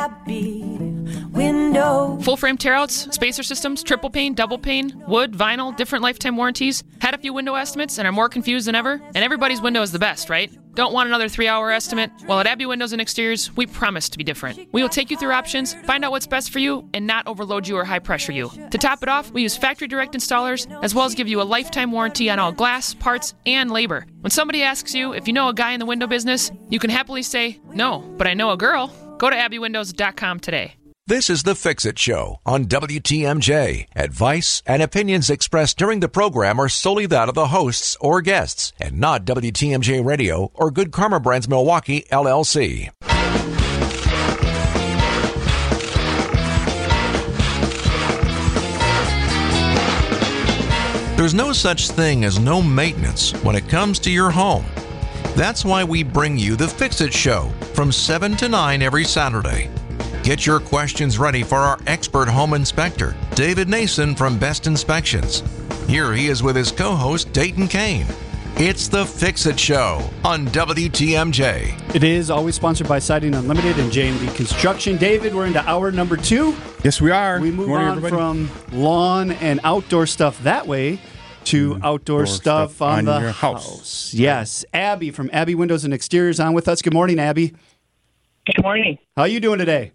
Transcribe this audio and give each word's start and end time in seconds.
Abby 0.00 0.62
window. 1.30 2.18
Full 2.22 2.38
frame 2.38 2.56
tearouts, 2.56 3.12
spacer 3.12 3.42
systems, 3.42 3.82
triple 3.82 4.08
pane, 4.08 4.32
double 4.32 4.58
pane, 4.58 5.02
wood, 5.06 5.32
vinyl, 5.32 5.76
different 5.76 6.02
lifetime 6.02 6.38
warranties. 6.38 6.82
Had 7.02 7.14
a 7.14 7.18
few 7.18 7.34
window 7.34 7.54
estimates 7.54 7.98
and 7.98 8.08
are 8.08 8.12
more 8.12 8.30
confused 8.30 8.66
than 8.66 8.74
ever. 8.74 9.00
And 9.14 9.18
everybody's 9.18 9.60
window 9.60 9.82
is 9.82 9.92
the 9.92 9.98
best, 9.98 10.30
right? 10.30 10.50
Don't 10.74 10.94
want 10.94 11.08
another 11.08 11.28
three 11.28 11.48
hour 11.48 11.70
estimate? 11.70 12.10
Well, 12.26 12.40
at 12.40 12.46
Abby 12.46 12.64
Windows 12.64 12.92
and 12.92 13.00
Exteriors, 13.02 13.54
we 13.56 13.66
promise 13.66 14.08
to 14.08 14.16
be 14.16 14.24
different. 14.24 14.68
We 14.72 14.80
will 14.80 14.88
take 14.88 15.10
you 15.10 15.18
through 15.18 15.32
options, 15.32 15.74
find 15.84 16.02
out 16.02 16.12
what's 16.12 16.26
best 16.26 16.50
for 16.50 16.60
you, 16.60 16.88
and 16.94 17.06
not 17.06 17.26
overload 17.26 17.68
you 17.68 17.76
or 17.76 17.84
high 17.84 17.98
pressure 17.98 18.32
you. 18.32 18.50
To 18.70 18.78
top 18.78 19.02
it 19.02 19.10
off, 19.10 19.30
we 19.32 19.42
use 19.42 19.54
factory 19.54 19.88
direct 19.88 20.14
installers, 20.14 20.66
as 20.82 20.94
well 20.94 21.04
as 21.04 21.14
give 21.14 21.28
you 21.28 21.42
a 21.42 21.44
lifetime 21.44 21.92
warranty 21.92 22.30
on 22.30 22.38
all 22.38 22.52
glass, 22.52 22.94
parts, 22.94 23.34
and 23.44 23.70
labor. 23.70 24.06
When 24.22 24.30
somebody 24.30 24.62
asks 24.62 24.94
you 24.94 25.12
if 25.12 25.26
you 25.26 25.34
know 25.34 25.48
a 25.48 25.54
guy 25.54 25.72
in 25.72 25.80
the 25.80 25.86
window 25.86 26.06
business, 26.06 26.50
you 26.70 26.78
can 26.78 26.88
happily 26.88 27.22
say, 27.22 27.60
No, 27.74 27.98
but 28.16 28.26
I 28.26 28.32
know 28.34 28.52
a 28.52 28.56
girl. 28.56 29.09
Go 29.20 29.28
to 29.28 29.36
AbbyWindows.com 29.36 30.40
today. 30.40 30.72
This 31.06 31.28
is 31.28 31.42
the 31.42 31.54
Fix 31.54 31.84
It 31.84 31.98
Show 31.98 32.40
on 32.46 32.64
WTMJ. 32.64 33.86
Advice 33.94 34.62
and 34.64 34.80
opinions 34.80 35.28
expressed 35.28 35.76
during 35.76 36.00
the 36.00 36.08
program 36.08 36.58
are 36.58 36.70
solely 36.70 37.04
that 37.06 37.28
of 37.28 37.34
the 37.34 37.48
hosts 37.48 37.98
or 38.00 38.22
guests 38.22 38.72
and 38.80 38.98
not 38.98 39.26
WTMJ 39.26 40.02
Radio 40.02 40.50
or 40.54 40.70
Good 40.70 40.90
Karma 40.90 41.20
Brands 41.20 41.48
Milwaukee, 41.48 42.06
LLC. 42.10 42.90
There's 51.16 51.34
no 51.34 51.52
such 51.52 51.90
thing 51.90 52.24
as 52.24 52.38
no 52.38 52.62
maintenance 52.62 53.32
when 53.42 53.54
it 53.54 53.68
comes 53.68 53.98
to 53.98 54.10
your 54.10 54.30
home. 54.30 54.64
That's 55.36 55.64
why 55.64 55.84
we 55.84 56.02
bring 56.02 56.36
you 56.36 56.56
the 56.56 56.68
Fix 56.68 57.00
It 57.00 57.12
Show 57.14 57.48
from 57.74 57.92
7 57.92 58.36
to 58.36 58.48
9 58.48 58.82
every 58.82 59.04
Saturday. 59.04 59.70
Get 60.22 60.44
your 60.44 60.60
questions 60.60 61.18
ready 61.18 61.42
for 61.42 61.58
our 61.58 61.78
expert 61.86 62.28
home 62.28 62.52
inspector, 62.52 63.16
David 63.34 63.68
Nason 63.68 64.14
from 64.14 64.38
Best 64.38 64.66
Inspections. 64.66 65.42
Here 65.86 66.12
he 66.12 66.26
is 66.28 66.42
with 66.42 66.56
his 66.56 66.70
co 66.70 66.94
host, 66.94 67.32
Dayton 67.32 67.68
Kane. 67.68 68.06
It's 68.56 68.88
the 68.88 69.06
Fix 69.06 69.46
It 69.46 69.58
Show 69.58 70.10
on 70.24 70.46
WTMJ. 70.48 71.94
It 71.94 72.04
is 72.04 72.30
always 72.30 72.56
sponsored 72.56 72.88
by 72.88 72.98
Siding 72.98 73.34
Unlimited 73.34 73.78
and 73.78 73.90
JMD 73.90 74.34
Construction. 74.36 74.98
David, 74.98 75.34
we're 75.34 75.46
into 75.46 75.66
hour 75.66 75.90
number 75.90 76.16
two. 76.18 76.54
Yes, 76.84 77.00
we 77.00 77.10
are. 77.10 77.40
We 77.40 77.50
move 77.50 77.68
Morning, 77.68 77.88
on 77.88 77.96
everybody. 77.96 78.46
from 78.46 78.78
lawn 78.78 79.30
and 79.32 79.60
outdoor 79.64 80.06
stuff 80.06 80.42
that 80.42 80.66
way 80.66 81.00
to 81.44 81.74
outdoor 81.76 81.90
Outdoor 81.90 82.26
stuff, 82.26 82.70
stuff 82.72 82.82
on, 82.82 82.98
on 83.00 83.04
the 83.06 83.20
your 83.20 83.30
house. 83.32 83.66
house. 83.68 84.14
Yes, 84.14 84.64
Abby 84.72 85.10
from 85.10 85.30
Abby 85.32 85.54
Windows 85.54 85.84
and 85.84 85.92
Exteriors 85.94 86.38
on 86.40 86.52
with 86.52 86.68
us. 86.68 86.82
Good 86.82 86.94
morning, 86.94 87.18
Abby. 87.18 87.54
Good 88.46 88.62
morning. 88.62 88.98
How 89.16 89.22
are 89.22 89.28
you 89.28 89.40
doing 89.40 89.58
today? 89.58 89.92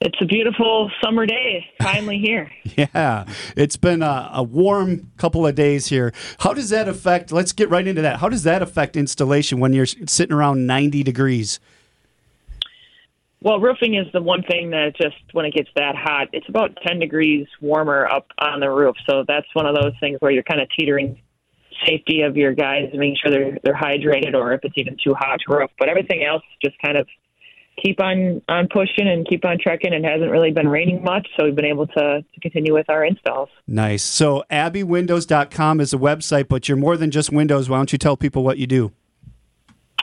It's 0.00 0.18
a 0.20 0.26
beautiful 0.26 0.90
summer 1.02 1.24
day. 1.24 1.64
Finally 1.82 2.18
here. 2.18 2.50
Yeah, 2.76 3.24
it's 3.56 3.76
been 3.76 4.02
a, 4.02 4.30
a 4.34 4.42
warm 4.42 5.10
couple 5.16 5.46
of 5.46 5.54
days 5.54 5.86
here. 5.86 6.12
How 6.40 6.52
does 6.52 6.68
that 6.70 6.88
affect? 6.88 7.32
Let's 7.32 7.52
get 7.52 7.70
right 7.70 7.86
into 7.86 8.02
that. 8.02 8.18
How 8.18 8.28
does 8.28 8.42
that 8.42 8.60
affect 8.60 8.96
installation 8.96 9.60
when 9.60 9.72
you're 9.72 9.86
sitting 9.86 10.34
around 10.34 10.66
90 10.66 11.02
degrees? 11.04 11.60
Well, 13.44 13.60
roofing 13.60 13.94
is 13.94 14.06
the 14.14 14.22
one 14.22 14.42
thing 14.42 14.70
that 14.70 14.96
just 14.96 15.16
when 15.32 15.44
it 15.44 15.52
gets 15.52 15.68
that 15.76 15.94
hot, 15.94 16.28
it's 16.32 16.48
about 16.48 16.78
10 16.86 16.98
degrees 16.98 17.46
warmer 17.60 18.06
up 18.06 18.26
on 18.38 18.58
the 18.58 18.70
roof. 18.70 18.96
So 19.06 19.22
that's 19.28 19.46
one 19.52 19.66
of 19.66 19.74
those 19.74 19.92
things 20.00 20.16
where 20.20 20.30
you're 20.30 20.42
kind 20.42 20.62
of 20.62 20.68
teetering 20.76 21.20
safety 21.86 22.22
of 22.22 22.38
your 22.38 22.54
guys, 22.54 22.88
making 22.94 23.18
sure 23.22 23.30
they're 23.30 23.58
they're 23.62 23.74
hydrated, 23.74 24.32
or 24.32 24.54
if 24.54 24.60
it's 24.64 24.78
even 24.78 24.96
too 25.04 25.12
hot 25.14 25.40
to 25.46 25.54
roof. 25.54 25.70
But 25.78 25.90
everything 25.90 26.24
else 26.24 26.42
just 26.64 26.76
kind 26.82 26.96
of 26.96 27.06
keep 27.84 28.00
on 28.00 28.40
on 28.48 28.66
pushing 28.72 29.06
and 29.08 29.28
keep 29.28 29.44
on 29.44 29.58
trekking. 29.60 29.92
It 29.92 30.06
hasn't 30.06 30.30
really 30.30 30.50
been 30.50 30.68
raining 30.68 31.04
much, 31.04 31.28
so 31.36 31.44
we've 31.44 31.54
been 31.54 31.66
able 31.66 31.86
to, 31.88 32.22
to 32.22 32.40
continue 32.40 32.72
with 32.72 32.88
our 32.88 33.04
installs. 33.04 33.50
Nice. 33.66 34.02
So 34.02 34.42
abbywindows.com 34.50 35.82
is 35.82 35.92
a 35.92 35.98
website, 35.98 36.48
but 36.48 36.66
you're 36.66 36.78
more 36.78 36.96
than 36.96 37.10
just 37.10 37.30
windows. 37.30 37.68
Why 37.68 37.76
don't 37.76 37.92
you 37.92 37.98
tell 37.98 38.16
people 38.16 38.42
what 38.42 38.56
you 38.56 38.66
do? 38.66 38.92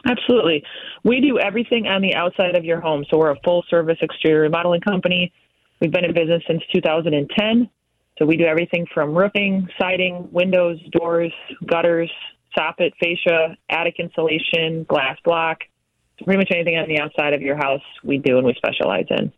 Absolutely. 0.06 0.64
We 1.04 1.22
do 1.22 1.40
everything 1.40 1.88
on 1.88 2.02
the 2.02 2.16
outside 2.16 2.56
of 2.56 2.66
your 2.66 2.80
home. 2.82 3.06
So 3.10 3.18
we're 3.18 3.32
a 3.32 3.40
full 3.44 3.64
service 3.70 3.98
exterior 4.02 4.42
remodeling 4.42 4.82
company. 4.82 5.32
We've 5.80 5.92
been 5.92 6.06
in 6.06 6.14
business 6.14 6.42
since 6.48 6.62
2010. 6.74 7.70
So 8.18 8.26
we 8.26 8.36
do 8.38 8.46
everything 8.46 8.86
from 8.94 9.16
roofing, 9.16 9.68
siding, 9.80 10.28
windows, 10.32 10.80
doors, 10.92 11.32
gutters, 11.66 12.12
soffit, 12.58 12.92
fascia, 13.00 13.56
attic 13.70 13.96
insulation, 14.00 14.84
glass 14.86 15.18
block. 15.24 15.60
So 16.20 16.26
pretty 16.26 16.38
much 16.40 16.50
anything 16.52 16.78
on 16.78 16.88
the 16.88 17.00
outside 17.00 17.34
of 17.34 17.42
your 17.42 17.56
house 17.56 17.82
we 18.04 18.18
do 18.18 18.38
and 18.38 18.46
we 18.46 18.54
specialize 18.56 19.06
in. 19.10 19.32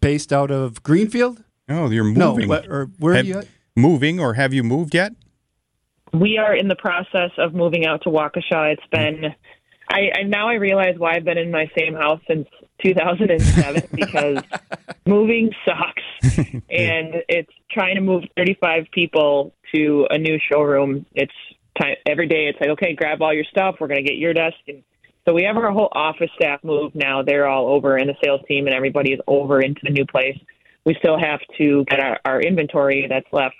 Based 0.00 0.32
out 0.32 0.50
of 0.50 0.82
Greenfield? 0.82 1.44
Oh, 1.68 1.90
you're 1.90 2.12
No, 2.12 2.32
moving. 2.32 2.48
what- 2.48 2.66
or 2.66 2.86
where 2.98 3.14
are 3.14 3.20
you 3.22 3.38
at? 3.38 3.46
Moving, 3.76 4.18
or 4.20 4.34
have 4.34 4.52
you 4.52 4.62
moved 4.62 4.94
yet? 4.94 5.12
We 6.12 6.36
are 6.38 6.54
in 6.54 6.68
the 6.68 6.74
process 6.76 7.30
of 7.38 7.54
moving 7.54 7.86
out 7.86 8.02
to 8.02 8.10
Waukesha. 8.10 8.72
It's 8.74 8.86
been, 8.90 9.34
I, 9.92 10.10
I 10.20 10.22
now 10.22 10.48
I 10.48 10.54
realize 10.54 10.94
why 10.98 11.14
I've 11.14 11.24
been 11.24 11.38
in 11.38 11.50
my 11.50 11.70
same 11.76 11.94
house 11.94 12.20
since 12.26 12.48
2007 12.82 13.88
because 13.94 14.42
moving 15.06 15.50
sucks, 15.64 16.38
and 16.70 17.22
it's 17.28 17.52
trying 17.70 17.96
to 17.96 18.00
move 18.00 18.24
35 18.36 18.86
people 18.92 19.54
to 19.74 20.06
a 20.10 20.18
new 20.18 20.38
showroom. 20.50 21.06
It's 21.14 21.32
time 21.80 21.96
every 22.06 22.26
day. 22.26 22.46
It's 22.46 22.58
like 22.60 22.70
okay, 22.70 22.94
grab 22.94 23.20
all 23.22 23.34
your 23.34 23.44
stuff. 23.44 23.76
We're 23.80 23.88
gonna 23.88 24.02
get 24.02 24.16
your 24.16 24.32
desk, 24.32 24.56
and 24.66 24.82
so 25.26 25.34
we 25.34 25.44
have 25.44 25.56
our 25.56 25.70
whole 25.70 25.90
office 25.92 26.30
staff 26.34 26.64
move 26.64 26.94
now. 26.94 27.22
They're 27.22 27.46
all 27.46 27.68
over, 27.68 27.96
and 27.96 28.08
the 28.08 28.16
sales 28.24 28.40
team 28.48 28.66
and 28.66 28.74
everybody 28.74 29.12
is 29.12 29.20
over 29.26 29.60
into 29.60 29.80
the 29.84 29.90
new 29.90 30.06
place. 30.06 30.38
We 30.84 30.96
still 30.98 31.18
have 31.18 31.40
to 31.58 31.84
get 31.84 32.00
our, 32.00 32.18
our 32.24 32.40
inventory 32.40 33.06
that's 33.08 33.32
left 33.32 33.54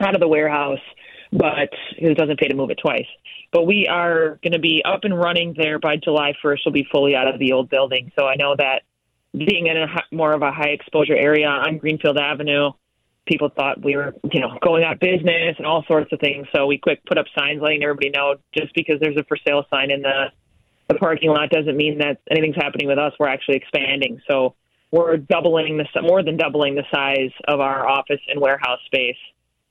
out 0.00 0.14
of 0.14 0.20
the 0.20 0.28
warehouse, 0.28 0.80
but 1.36 1.68
it 1.98 2.16
doesn't 2.16 2.38
pay 2.38 2.48
to 2.48 2.54
move 2.54 2.70
it 2.70 2.78
twice. 2.80 3.06
But 3.52 3.64
we 3.64 3.86
are 3.86 4.38
going 4.42 4.52
to 4.52 4.58
be 4.58 4.82
up 4.84 5.00
and 5.04 5.16
running 5.16 5.54
there 5.56 5.78
by 5.78 5.96
July 5.96 6.32
1st. 6.42 6.58
We'll 6.64 6.72
be 6.72 6.86
fully 6.90 7.14
out 7.14 7.32
of 7.32 7.38
the 7.38 7.52
old 7.52 7.68
building. 7.68 8.10
So 8.18 8.26
I 8.26 8.36
know 8.36 8.54
that 8.56 8.82
being 9.32 9.66
in 9.66 9.76
a 9.76 9.86
more 10.12 10.32
of 10.32 10.42
a 10.42 10.50
high 10.50 10.70
exposure 10.70 11.16
area 11.16 11.46
on 11.46 11.78
Greenfield 11.78 12.16
Avenue, 12.16 12.70
people 13.26 13.50
thought 13.54 13.84
we 13.84 13.96
were, 13.96 14.14
you 14.32 14.40
know, 14.40 14.58
going 14.62 14.82
out 14.84 14.94
of 14.94 15.00
business 15.00 15.56
and 15.58 15.66
all 15.66 15.84
sorts 15.86 16.12
of 16.12 16.20
things. 16.20 16.46
So 16.54 16.66
we 16.66 16.78
quick 16.78 17.04
put 17.04 17.18
up 17.18 17.26
signs 17.36 17.60
letting 17.60 17.82
everybody 17.82 18.10
know 18.10 18.36
just 18.56 18.74
because 18.74 18.96
there's 19.00 19.16
a 19.16 19.24
for 19.24 19.36
sale 19.46 19.64
sign 19.70 19.90
in 19.90 20.02
the 20.02 20.26
the 20.88 20.94
parking 20.94 21.30
lot 21.30 21.50
doesn't 21.50 21.76
mean 21.76 21.98
that 21.98 22.20
anything's 22.30 22.54
happening 22.54 22.86
with 22.86 22.96
us. 22.96 23.12
We're 23.18 23.26
actually 23.26 23.56
expanding. 23.56 24.20
So 24.28 24.54
we're 24.92 25.16
doubling 25.16 25.78
the 25.78 26.02
more 26.02 26.22
than 26.22 26.36
doubling 26.36 26.76
the 26.76 26.84
size 26.94 27.32
of 27.48 27.58
our 27.58 27.88
office 27.88 28.20
and 28.28 28.40
warehouse 28.40 28.78
space. 28.86 29.16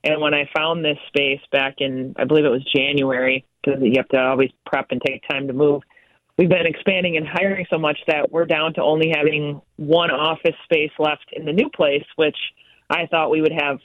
And 0.05 0.21
when 0.21 0.35
I 0.35 0.47
found 0.55 0.85
this 0.85 0.97
space 1.07 1.41
back 1.51 1.75
in, 1.79 2.13
I 2.17 2.25
believe 2.25 2.45
it 2.45 2.49
was 2.49 2.63
January, 2.75 3.43
because 3.63 3.81
you 3.81 3.93
have 3.97 4.07
to 4.09 4.21
always 4.21 4.51
prep 4.65 4.87
and 4.91 5.01
take 5.05 5.23
time 5.27 5.47
to 5.47 5.53
move. 5.53 5.81
We've 6.37 6.49
been 6.49 6.67
expanding 6.67 7.17
and 7.17 7.25
hiring 7.27 7.65
so 7.71 7.79
much 7.79 7.97
that 8.07 8.31
we're 8.31 8.45
down 8.45 8.75
to 8.75 8.83
only 8.83 9.11
having 9.15 9.61
one 9.77 10.11
office 10.11 10.55
space 10.65 10.91
left 10.99 11.25
in 11.31 11.45
the 11.45 11.53
new 11.53 11.69
place, 11.69 12.05
which 12.17 12.37
I 12.89 13.07
thought 13.07 13.31
we 13.31 13.41
would 13.41 13.53
have 13.57 13.79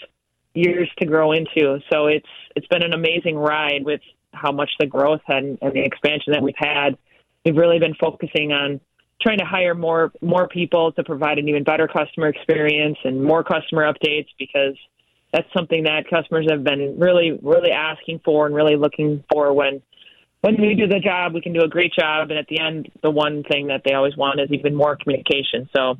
years 0.53 0.91
to 0.99 1.07
grow 1.07 1.33
into. 1.33 1.79
So 1.91 2.07
it's 2.07 2.27
it's 2.55 2.67
been 2.67 2.83
an 2.83 2.93
amazing 2.93 3.37
ride 3.37 3.85
with 3.85 4.01
how 4.33 4.53
much 4.53 4.71
the 4.79 4.87
growth 4.87 5.23
and, 5.29 5.59
and 5.63 5.73
the 5.73 5.83
expansion 5.83 6.33
that 6.33 6.43
we've 6.43 6.55
had. 6.59 6.99
We've 7.45 7.57
really 7.57 7.79
been 7.79 7.95
focusing 7.95 8.53
on 8.53 8.81
trying 9.23 9.39
to 9.39 9.45
hire 9.45 9.75
more 9.75 10.13
more 10.21 10.49
people 10.49 10.93
to 10.93 11.05
provide 11.05 11.39
an 11.39 11.49
even 11.49 11.63
better 11.63 11.89
customer 11.89 12.29
experience 12.29 12.99
and 13.05 13.23
more 13.23 13.45
customer 13.45 13.91
updates 13.91 14.29
because 14.39 14.77
that's 15.33 15.49
something 15.55 15.85
that 15.85 16.09
customers 16.11 16.47
have 16.51 16.65
been 16.65 16.99
really 16.99 17.39
really 17.43 17.71
asking 17.71 18.21
for 18.25 18.47
and 18.47 18.55
really 18.55 18.77
looking 18.77 19.25
for 19.33 19.53
when 19.53 19.83
when 20.41 20.61
we 20.61 20.75
do 20.75 20.87
the 20.87 21.01
job 21.01 21.35
we 21.35 21.41
can 21.41 21.53
do 21.53 21.63
a 21.63 21.69
great 21.69 21.93
job. 21.93 22.31
And 22.31 22.39
at 22.39 22.47
the 22.49 22.61
end 22.61 22.91
the 23.03 23.11
one 23.11 23.43
thing 23.45 23.69
that 23.69 23.83
they 23.85 23.95
always 23.95 24.17
want 24.17 24.41
is 24.41 24.51
even 24.51 24.75
more 24.75 24.97
communication. 24.97 25.69
So 25.75 25.99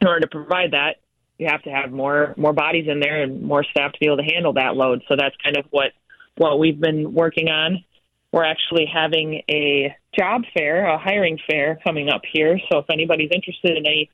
in 0.00 0.06
order 0.06 0.20
to 0.20 0.28
provide 0.28 0.72
that 0.72 0.96
you 1.38 1.48
have 1.50 1.62
to 1.62 1.70
have 1.70 1.92
more 1.92 2.34
more 2.36 2.52
bodies 2.52 2.86
in 2.88 3.00
there 3.00 3.22
and 3.22 3.42
more 3.42 3.64
staff 3.64 3.92
to 3.92 3.98
be 3.98 4.06
able 4.06 4.18
to 4.18 4.24
handle 4.24 4.54
that 4.54 4.74
load. 4.74 5.02
So 5.08 5.16
that's 5.18 5.36
kind 5.42 5.56
of 5.56 5.64
what 5.70 5.92
what 6.36 6.58
we've 6.58 6.80
been 6.80 7.14
working 7.14 7.48
on. 7.48 7.84
We're 8.32 8.44
actually 8.44 8.86
having 8.92 9.42
a 9.50 9.94
job 10.18 10.42
fair, 10.52 10.86
a 10.86 10.98
hiring 10.98 11.38
fair 11.48 11.78
coming 11.86 12.08
up 12.08 12.22
here. 12.30 12.58
So 12.70 12.78
if 12.78 12.86
anybody's 12.90 13.30
interested 13.32 13.76
in 13.76 13.86
any 13.86 14.10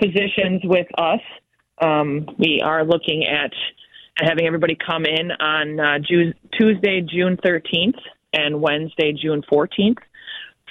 positions 0.00 0.62
with 0.64 0.86
us, 0.96 1.20
um, 1.82 2.26
we 2.38 2.62
are 2.64 2.84
looking 2.84 3.26
at 3.26 3.52
having 4.16 4.46
everybody 4.46 4.76
come 4.76 5.04
in 5.04 5.30
on 5.30 5.80
uh, 5.80 5.98
Ju- 5.98 6.32
Tuesday, 6.56 7.02
June 7.02 7.36
13th, 7.44 7.98
and 8.32 8.60
Wednesday, 8.60 9.12
June 9.12 9.42
14th, 9.50 9.98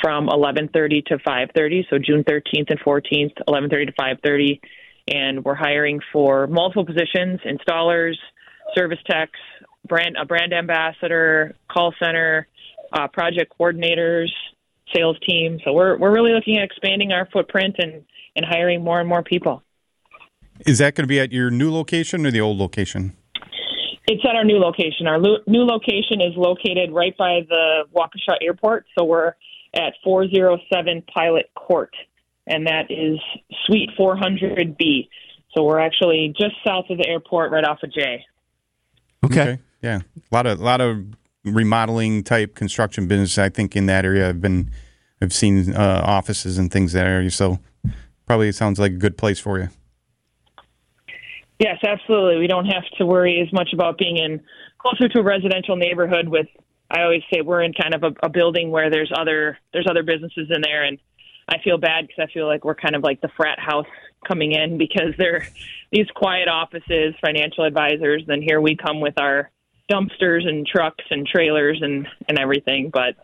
from 0.01 0.27
11:30 0.27 1.06
to 1.06 1.18
5:30. 1.19 1.86
So 1.89 1.97
June 1.97 2.24
13th 2.24 2.69
and 2.69 2.80
14th, 2.80 3.33
11:30 3.47 3.86
to 3.88 3.94
5:30, 3.94 4.59
and 5.07 5.45
we're 5.45 5.56
hiring 5.56 6.00
for 6.12 6.47
multiple 6.47 6.86
positions: 6.86 7.39
installers, 7.45 8.15
service 8.75 9.00
techs, 9.09 9.39
brand 9.88 10.15
a 10.19 10.25
brand 10.25 10.53
ambassador, 10.53 11.56
call 11.69 11.94
center, 12.00 12.48
uh, 12.94 13.07
project 13.07 13.53
coordinators, 13.59 14.30
sales 14.95 15.18
team. 15.27 15.59
So 15.63 15.74
we're 15.74 15.98
we're 15.98 16.13
really 16.13 16.33
looking 16.33 16.57
at 16.57 16.63
expanding 16.63 17.12
our 17.12 17.27
footprint 17.31 17.75
and 17.80 18.03
and 18.36 18.45
hiring 18.45 18.83
more 18.83 19.00
and 19.00 19.07
more 19.07 19.24
people. 19.24 19.63
Is 20.65 20.77
that 20.80 20.95
going 20.95 21.03
to 21.03 21.07
be 21.07 21.19
at 21.19 21.31
your 21.31 21.51
new 21.51 21.71
location 21.71 22.25
or 22.25 22.31
the 22.31 22.41
old 22.41 22.57
location? 22.57 23.15
It's 24.07 24.23
at 24.23 24.35
our 24.35 24.43
new 24.43 24.59
location. 24.59 25.07
Our 25.07 25.19
lo- 25.19 25.39
new 25.47 25.65
location 25.65 26.21
is 26.21 26.33
located 26.35 26.91
right 26.91 27.15
by 27.17 27.41
the 27.47 27.85
Waukesha 27.95 28.35
Airport. 28.41 28.85
So 28.97 29.05
we're 29.05 29.33
at 29.73 29.93
407 30.03 31.03
Pilot 31.13 31.49
Court, 31.55 31.93
and 32.47 32.67
that 32.67 32.91
is 32.91 33.19
Suite 33.65 33.89
400B. 33.97 35.09
So 35.55 35.63
we're 35.63 35.79
actually 35.79 36.33
just 36.37 36.55
south 36.65 36.85
of 36.89 36.97
the 36.97 37.07
airport, 37.07 37.51
right 37.51 37.63
off 37.63 37.79
of 37.81 37.91
J. 37.91 38.25
Okay. 39.23 39.59
Yeah. 39.81 39.99
A 40.31 40.35
lot 40.35 40.45
of 40.45 40.59
a 40.59 40.63
lot 40.63 40.81
of 40.81 41.05
remodeling 41.43 42.23
type 42.23 42.55
construction 42.55 43.07
business. 43.07 43.37
I 43.37 43.49
think 43.49 43.75
in 43.75 43.85
that 43.85 44.05
area, 44.05 44.29
I've 44.29 44.41
been, 44.41 44.71
I've 45.21 45.33
seen 45.33 45.73
uh, 45.73 46.01
offices 46.03 46.57
and 46.57 46.71
things 46.71 46.93
in 46.93 47.01
that 47.01 47.07
area. 47.07 47.31
So 47.31 47.59
probably 48.25 48.49
it 48.49 48.55
sounds 48.55 48.79
like 48.79 48.91
a 48.91 48.97
good 48.97 49.17
place 49.17 49.39
for 49.39 49.59
you. 49.59 49.69
Yes, 51.59 51.77
absolutely. 51.87 52.37
We 52.37 52.47
don't 52.47 52.65
have 52.65 52.83
to 52.97 53.05
worry 53.05 53.41
as 53.45 53.51
much 53.53 53.69
about 53.73 53.97
being 53.97 54.17
in 54.17 54.41
closer 54.77 55.07
to 55.07 55.19
a 55.19 55.23
residential 55.23 55.75
neighborhood. 55.75 56.27
With 56.27 56.47
I 56.91 57.03
always 57.03 57.21
say 57.33 57.41
we're 57.41 57.63
in 57.63 57.73
kind 57.73 57.93
of 57.93 58.03
a, 58.03 58.25
a 58.25 58.29
building 58.29 58.71
where 58.71 58.89
there's 58.89 59.11
other 59.15 59.57
there's 59.73 59.87
other 59.89 60.03
businesses 60.03 60.49
in 60.53 60.61
there, 60.61 60.83
and 60.83 60.97
I 61.47 61.57
feel 61.63 61.77
bad 61.77 62.07
because 62.07 62.27
I 62.29 62.33
feel 62.33 62.47
like 62.47 62.65
we're 62.65 62.75
kind 62.75 62.95
of 62.95 63.03
like 63.03 63.21
the 63.21 63.29
frat 63.37 63.59
house 63.59 63.87
coming 64.27 64.51
in 64.51 64.77
because 64.85 65.13
they're 65.17 65.47
these 65.91 66.07
quiet 66.15 66.47
offices, 66.49 67.15
financial 67.21 67.63
advisors. 67.63 68.23
Then 68.27 68.41
here 68.41 68.59
we 68.59 68.75
come 68.75 68.99
with 68.99 69.19
our 69.19 69.49
dumpsters 69.89 70.47
and 70.47 70.65
trucks 70.67 71.03
and 71.09 71.25
trailers 71.25 71.79
and 71.81 72.07
and 72.27 72.37
everything, 72.37 72.89
but 72.91 73.15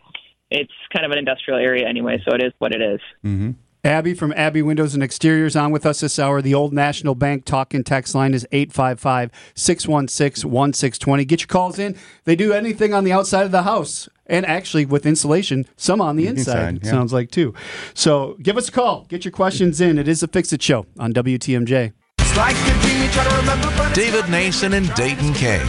it's 0.50 0.72
kind 0.92 1.04
of 1.04 1.12
an 1.12 1.18
industrial 1.18 1.58
area 1.58 1.86
anyway, 1.88 2.18
so 2.26 2.34
it 2.34 2.42
is 2.42 2.52
what 2.58 2.74
it 2.74 2.80
is. 2.80 3.00
Mm-hmm. 3.24 3.50
Abby 3.84 4.14
from 4.14 4.32
Abby 4.34 4.62
Windows 4.62 4.94
and 4.94 5.02
Exteriors 5.02 5.56
on 5.56 5.72
with 5.72 5.84
us 5.84 6.00
this 6.00 6.16
hour. 6.18 6.40
The 6.40 6.54
Old 6.54 6.72
National 6.72 7.16
Bank 7.16 7.44
talk 7.44 7.74
and 7.74 7.84
text 7.84 8.14
line 8.14 8.32
is 8.32 8.46
855 8.52 9.32
616 9.56 10.48
1620. 10.48 11.24
Get 11.24 11.40
your 11.40 11.48
calls 11.48 11.80
in. 11.80 11.96
They 12.24 12.36
do 12.36 12.52
anything 12.52 12.94
on 12.94 13.02
the 13.02 13.10
outside 13.12 13.44
of 13.44 13.50
the 13.50 13.64
house. 13.64 14.08
And 14.26 14.46
actually, 14.46 14.86
with 14.86 15.04
insulation, 15.04 15.66
some 15.76 16.00
on 16.00 16.14
the 16.14 16.28
inside, 16.28 16.74
Inside, 16.76 16.84
yeah. 16.86 16.90
sounds 16.92 17.12
like 17.12 17.32
too. 17.32 17.54
So 17.92 18.36
give 18.40 18.56
us 18.56 18.68
a 18.68 18.72
call. 18.72 19.04
Get 19.08 19.24
your 19.24 19.32
questions 19.32 19.80
in. 19.80 19.98
It 19.98 20.06
is 20.06 20.22
a 20.22 20.28
Fix 20.28 20.52
It 20.52 20.62
Show 20.62 20.86
on 21.00 21.12
WTMJ. 21.12 21.92
Like 22.36 22.54
a 22.56 22.80
dream 22.82 23.02
you 23.02 23.08
try 23.08 23.28
to 23.28 23.36
remember, 23.36 23.94
David 23.94 24.30
Nason 24.30 24.74
and 24.74 24.94
Dayton 24.94 25.34
Kane. 25.34 25.60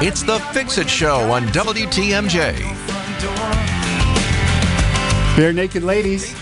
It's 0.00 0.22
the 0.22 0.38
Fix 0.52 0.78
It 0.78 0.88
Show 0.88 1.28
on 1.32 1.42
WTMJ. 1.48 2.54
Barenaked 5.34 5.82
Ladies. 5.82 6.34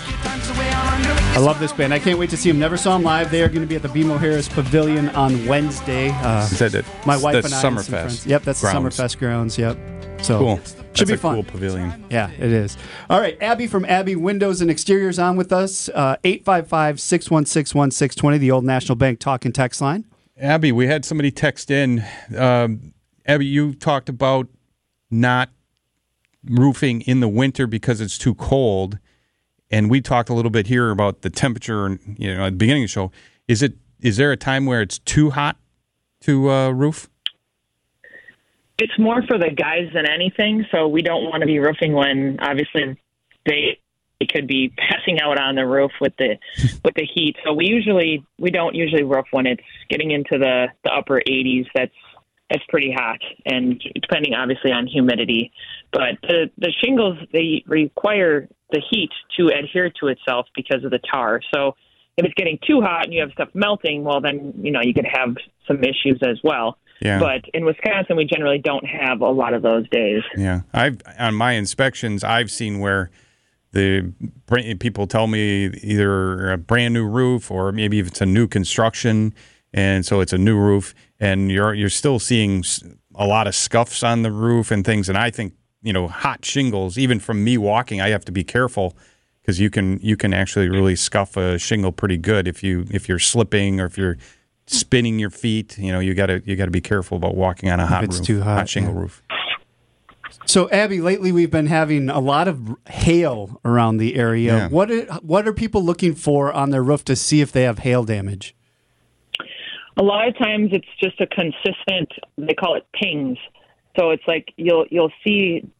I 1.37 1.39
love 1.39 1.61
this 1.61 1.71
band. 1.71 1.93
I 1.93 1.99
can't 1.99 2.19
wait 2.19 2.31
to 2.31 2.37
see 2.37 2.49
them. 2.51 2.59
Never 2.59 2.79
saw 2.79 2.95
them 2.95 3.03
live. 3.03 3.31
They 3.31 3.43
are 3.43 3.49
going 3.49 3.61
to 3.61 3.67
be 3.67 3.77
at 3.77 3.83
the 3.83 3.89
BMO 3.89 4.19
Harris 4.19 4.49
Pavilion 4.49 5.11
on 5.11 5.47
Wednesday. 5.47 6.09
Uh, 6.09 6.43
Is 6.45 6.59
that 6.61 6.75
it? 6.75 6.87
my 7.05 7.19
wife 7.19 7.35
That's 7.35 7.47
and 7.53 7.55
I. 7.55 7.63
Summerfest 7.83 8.27
Yep, 8.27 8.43
that's 8.43 8.61
grounds. 8.63 8.97
the 8.97 9.03
Summerfest 9.03 9.19
grounds. 9.19 9.59
Yep. 9.59 9.79
So 10.23 10.39
Cool. 10.39 10.57
Should 10.57 10.77
That's 10.95 11.03
be 11.11 11.13
a 11.13 11.19
fun. 11.19 11.35
cool 11.35 11.45
pavilion. 11.45 12.07
Yeah, 12.09 12.31
it 12.31 12.51
is. 12.51 12.79
All 13.11 13.21
right, 13.21 13.37
Abby 13.43 13.67
from 13.67 13.85
Abby 13.85 14.17
Windows 14.17 14.63
and 14.63 14.71
Exteriors 14.71 15.19
on 15.19 15.37
with 15.37 15.53
us. 15.53 15.91
Uh, 15.91 16.17
855 16.25 16.99
616 17.01 17.79
1620, 17.79 18.39
the 18.39 18.51
Old 18.51 18.65
National 18.65 18.97
Bank 18.97 19.19
talk 19.19 19.45
and 19.45 19.55
text 19.55 19.83
line. 19.83 20.07
Abby, 20.41 20.73
we 20.73 20.87
had 20.87 21.05
somebody 21.05 21.31
text 21.31 21.71
in. 21.71 22.03
Um, 22.35 22.95
Abby, 23.27 23.45
you 23.45 23.75
talked 23.75 24.09
about 24.09 24.49
not 25.11 25.51
roofing 26.49 27.03
in 27.03 27.21
the 27.21 27.29
winter 27.29 27.67
because 27.67 28.01
it's 28.01 28.17
too 28.17 28.35
cold, 28.37 28.99
and 29.71 29.91
we 29.91 30.01
talked 30.01 30.29
a 30.29 30.35
little 30.35 30.51
bit 30.51 30.67
here 30.67 30.91
about 30.91 31.23
the 31.23 31.31
temperature. 31.31 31.99
You 32.17 32.35
know, 32.35 32.47
at 32.47 32.51
the 32.51 32.57
beginning 32.57 32.85
of 32.85 32.89
the 32.89 32.93
show, 32.93 33.13
is 33.49 33.63
it 33.63 33.75
is 34.01 34.17
there 34.17 34.33
a 34.33 34.37
time 34.37 34.67
where 34.67 34.81
it's 34.81 34.99
too 34.99 35.31
hot 35.31 35.57
to 36.23 36.51
uh, 36.51 36.71
roof? 36.71 37.09
It's 38.79 38.99
more 38.99 39.23
for 39.27 39.39
the 39.39 39.51
guys 39.51 39.91
than 39.95 40.07
anything. 40.07 40.67
So 40.71 40.87
we 40.87 41.03
don't 41.03 41.25
want 41.25 41.41
to 41.41 41.47
be 41.47 41.59
roofing 41.59 41.93
when 41.95 42.39
obviously 42.41 42.99
they 43.47 43.79
they 44.21 44.27
could 44.27 44.47
be 44.47 44.73
passing 44.77 45.21
out 45.21 45.39
on 45.39 45.55
the 45.57 45.67
roof 45.67 45.93
with 46.01 46.15
the 46.19 46.37
with 46.85 46.95
the 46.95 47.07
heat. 47.15 47.37
So 47.45 47.53
we 47.53 47.67
usually 47.67 48.25
we 48.39 48.51
don't 48.51 48.75
usually 48.75 49.03
roof 49.03 49.27
when 49.31 49.47
it's 49.47 49.63
getting 49.89 50.11
into 50.11 50.39
the 50.39 50.69
the 50.85 50.91
upper 50.91 51.23
80s. 51.27 51.67
That's 51.75 51.93
that's 52.51 52.63
pretty 52.69 52.93
hot, 52.93 53.21
and 53.45 53.83
depending 54.01 54.35
obviously 54.35 54.73
on 54.73 54.87
humidity. 54.87 55.53
But 55.93 56.19
the 56.23 56.51
the 56.59 56.73
shingles 56.85 57.19
they 57.33 57.65
require 57.67 58.49
the 58.71 58.83
heat 58.91 59.11
to 59.39 59.49
adhere 59.49 59.91
to 60.01 60.09
itself 60.09 60.47
because 60.55 60.85
of 60.85 60.91
the 60.91 61.01
tar. 61.13 61.41
So 61.55 61.75
if 62.17 62.25
it's 62.25 62.35
getting 62.35 62.59
too 62.67 62.81
hot 62.81 63.05
and 63.05 63.13
you 63.13 63.21
have 63.21 63.31
stuff 63.33 63.49
melting, 63.55 64.05
well 64.05 64.21
then 64.21 64.55
you 64.63 64.71
know 64.71 64.81
you 64.83 64.95
could 64.95 65.09
have 65.11 65.37
some 65.67 65.83
issues 65.83 66.21
as 66.23 66.39
well. 66.43 66.79
Yeah. 67.01 67.19
But 67.19 67.45
in 67.53 67.67
Wisconsin, 67.67 68.17
we 68.17 68.25
generally 68.25 68.59
don't 68.59 68.87
have 68.87 69.21
a 69.21 69.29
lot 69.29 69.53
of 69.53 69.63
those 69.63 69.89
days. 69.91 70.23
Yeah, 70.37 70.63
I've 70.73 71.01
on 71.19 71.35
my 71.35 71.53
inspections, 71.53 72.25
I've 72.25 72.51
seen 72.51 72.81
where 72.81 73.11
the 73.73 74.13
people 74.81 75.07
tell 75.07 75.27
me 75.27 75.67
either 75.83 76.53
a 76.53 76.57
brand 76.57 76.95
new 76.95 77.07
roof 77.07 77.51
or 77.51 77.73
maybe 77.73 77.99
if 77.99 78.07
it's 78.07 78.21
a 78.23 78.27
new 78.27 78.47
construction, 78.47 79.35
and 79.75 80.07
so 80.07 80.21
it's 80.21 80.33
a 80.33 80.39
new 80.39 80.57
roof, 80.57 80.95
and 81.21 81.51
you're 81.51 81.75
you're 81.75 81.91
still 81.91 82.19
seeing 82.19 82.65
a 83.15 83.27
lot 83.27 83.47
of 83.47 83.55
scuffs 83.55 84.03
on 84.03 84.23
the 84.23 84.31
roof 84.31 84.71
and 84.71 84.85
things. 84.85 85.09
And 85.09 85.17
I 85.17 85.31
think 85.31 85.55
you 85.83 85.93
know 85.93 86.09
hot 86.09 86.45
shingles, 86.45 86.99
even 86.99 87.21
from 87.21 87.43
me 87.45 87.59
walking, 87.59 88.01
I 88.01 88.09
have 88.09 88.25
to 88.27 88.33
be 88.33 88.45
careful 88.45 88.97
because 89.41 89.61
you 89.61 89.71
can 89.71 89.99
you 90.03 90.17
can 90.17 90.35
actually 90.35 90.69
really 90.69 90.97
scuff 90.97 91.37
a 91.37 91.59
shingle 91.59 91.93
pretty 91.93 92.17
good 92.17 92.49
if 92.49 92.63
you 92.63 92.87
if 92.91 93.09
you're 93.09 93.19
slipping 93.19 93.81
or 93.81 93.87
if 93.87 93.97
you're 93.97 94.19
spinning 94.67 95.19
your 95.19 95.31
feet. 95.31 95.79
You 95.79 95.93
know 95.93 96.01
you 96.01 96.15
got 96.15 96.27
to 96.27 96.43
you 96.45 96.57
got 96.57 96.67
to 96.67 96.71
be 96.71 96.81
careful 96.81 97.17
about 97.17 97.35
walking 97.35 97.71
on 97.71 97.81
a 97.81 97.87
hot 97.87 98.05
it's 98.05 98.19
roof, 98.19 98.27
too 98.27 98.43
hot, 98.43 98.69
shingle 98.69 98.95
yeah. 98.95 99.01
roof. 99.01 99.23
So, 100.45 100.71
Abby, 100.71 101.01
lately 101.01 101.33
we've 101.33 101.51
been 101.51 101.67
having 101.67 102.09
a 102.09 102.21
lot 102.21 102.47
of 102.47 102.77
hail 102.89 103.61
around 103.65 103.97
the 103.97 104.15
area. 104.15 104.57
Yeah. 104.57 104.69
What 104.69 104.91
are, 104.91 105.05
what 105.17 105.49
are 105.49 105.53
people 105.53 105.83
looking 105.83 106.15
for 106.15 106.53
on 106.53 106.71
their 106.71 106.83
roof 106.83 107.05
to 107.07 107.17
see 107.17 107.41
if 107.41 107.51
they 107.51 107.63
have 107.63 107.81
hail 107.81 108.05
damage? 108.05 108.55
A 109.99 110.03
lot 110.03 110.29
of 110.29 110.37
times, 110.39 110.71
it's 110.73 110.87
just 111.03 111.21
a 111.21 111.27
consistent. 111.27 112.13
They 112.37 112.55
call 112.55 112.75
it 112.75 112.87
pings. 112.93 113.39
So 113.99 114.11
it's 114.11 114.23
like 114.27 114.53
you'll 114.57 114.87
you'll 114.91 115.13
see 115.25 115.71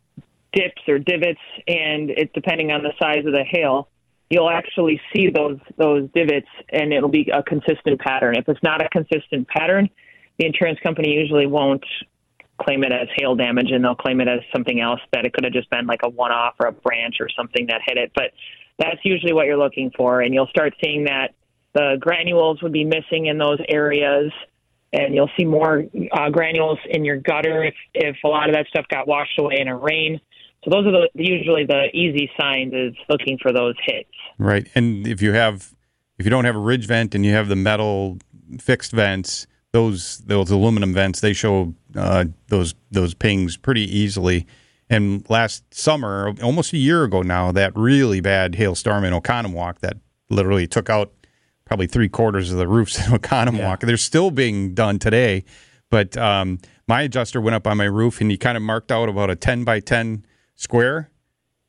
dips 0.53 0.83
or 0.89 0.99
divots, 0.99 1.41
and 1.69 2.11
it 2.11 2.33
depending 2.33 2.71
on 2.71 2.83
the 2.83 2.93
size 2.99 3.27
of 3.27 3.33
the 3.33 3.45
hail, 3.45 3.89
you'll 4.31 4.49
actually 4.49 5.01
see 5.15 5.29
those 5.29 5.59
those 5.77 6.09
divots, 6.15 6.49
and 6.71 6.93
it'll 6.93 7.11
be 7.11 7.31
a 7.33 7.43
consistent 7.43 8.01
pattern. 8.01 8.37
If 8.37 8.49
it's 8.49 8.63
not 8.63 8.83
a 8.83 8.89
consistent 8.89 9.49
pattern, 9.49 9.91
the 10.39 10.47
insurance 10.47 10.79
company 10.83 11.13
usually 11.13 11.47
won't 11.47 11.85
claim 12.59 12.85
it 12.85 12.93
as 12.93 13.09
hail 13.17 13.35
damage, 13.35 13.71
and 13.71 13.85
they'll 13.85 13.95
claim 13.95 14.21
it 14.23 14.29
as 14.29 14.41
something 14.51 14.81
else 14.81 15.01
that 15.13 15.27
it 15.27 15.35
could 15.35 15.45
have 15.45 15.53
just 15.53 15.69
been 15.69 15.87
like 15.87 16.01
a 16.03 16.09
one-off 16.09 16.55
or 16.59 16.69
a 16.69 16.73
branch 16.73 17.17
or 17.21 17.29
something 17.29 17.67
that 17.67 17.83
hit 17.87 17.99
it. 17.99 18.13
But 18.15 18.33
that's 18.79 18.99
usually 19.05 19.35
what 19.35 19.45
you're 19.45 19.59
looking 19.59 19.91
for, 19.95 20.23
and 20.23 20.33
you'll 20.33 20.47
start 20.47 20.75
seeing 20.83 21.05
that 21.05 21.35
the 21.77 21.99
granules 22.01 22.63
would 22.63 22.73
be 22.73 22.85
missing 22.85 23.27
in 23.27 23.37
those 23.37 23.59
areas 23.69 24.33
and 24.95 25.15
you'll 25.15 25.31
see 25.39 25.45
more 25.45 25.85
uh, 26.13 26.31
granules 26.31 26.79
in 26.89 27.05
your 27.05 27.19
gutter 27.19 27.65
if, 27.65 27.75
if 27.93 28.17
a 28.25 28.29
lot 28.29 28.49
of 28.49 28.55
that 28.55 28.67
stuff 28.69 28.87
got 28.89 29.07
washed 29.07 29.39
away 29.39 29.57
in 29.61 29.69
a 29.69 29.77
rain. 29.77 30.19
So 30.65 30.71
those 30.71 30.87
are 30.87 30.93
the, 30.93 31.09
usually 31.15 31.67
the 31.67 31.89
easy 31.93 32.31
signs 32.41 32.73
is 32.73 32.95
looking 33.11 33.37
for 33.43 33.53
those 33.53 33.75
hits. 33.85 34.09
Right. 34.39 34.67
And 34.75 35.07
if 35.07 35.21
you 35.21 35.33
have 35.33 35.75
if 36.19 36.25
you 36.25 36.31
don't 36.31 36.47
have 36.47 36.57
a 36.57 36.61
ridge 36.61 36.87
vent 36.87 37.15
and 37.15 37.27
you 37.27 37.33
have 37.33 37.49
the 37.49 37.57
metal 37.57 38.17
fixed 38.59 38.93
vents, 38.93 39.47
those 39.73 40.19
those 40.19 40.51
aluminum 40.51 40.95
vents, 40.95 41.21
they 41.21 41.35
show 41.35 41.75
uh, 41.95 42.25
those 42.49 42.75
those 42.91 43.13
pings 43.13 43.59
pretty 43.59 43.83
easily. 43.83 44.47
And 44.89 45.29
last 45.29 45.63
summer, 45.75 46.33
almost 46.43 46.73
a 46.73 46.79
year 46.79 47.05
ago 47.05 47.21
now, 47.21 47.53
that 47.53 47.77
really 47.77 48.21
bad 48.21 48.55
hailstorm 48.55 49.05
in 49.05 49.13
Oconomowoc 49.13 49.81
that 49.81 49.99
literally 50.31 50.67
took 50.67 50.89
out 50.89 51.13
probably 51.67 51.87
three 51.87 52.09
quarters 52.09 52.51
of 52.51 52.59
the 52.59 52.67
roofs 52.67 52.99
in 52.99 53.13
Oconomowoc. 53.19 53.81
They're 53.81 53.99
still 53.99 54.31
being 54.31 54.75
done 54.75 54.99
today. 54.99 55.45
But 55.91 56.17
um, 56.17 56.59
my 56.89 57.03
adjuster 57.03 57.41
went 57.41 57.55
up 57.55 57.67
on 57.67 57.77
my 57.77 57.85
roof 57.85 58.21
and 58.21 58.31
he 58.31 58.39
kind 58.39 58.57
of 58.57 58.63
marked 58.63 58.91
out 58.91 59.09
about 59.09 59.31
a 59.31 59.37
10 59.37 59.65
by 59.65 59.81
10 59.81 60.25
square 60.55 61.11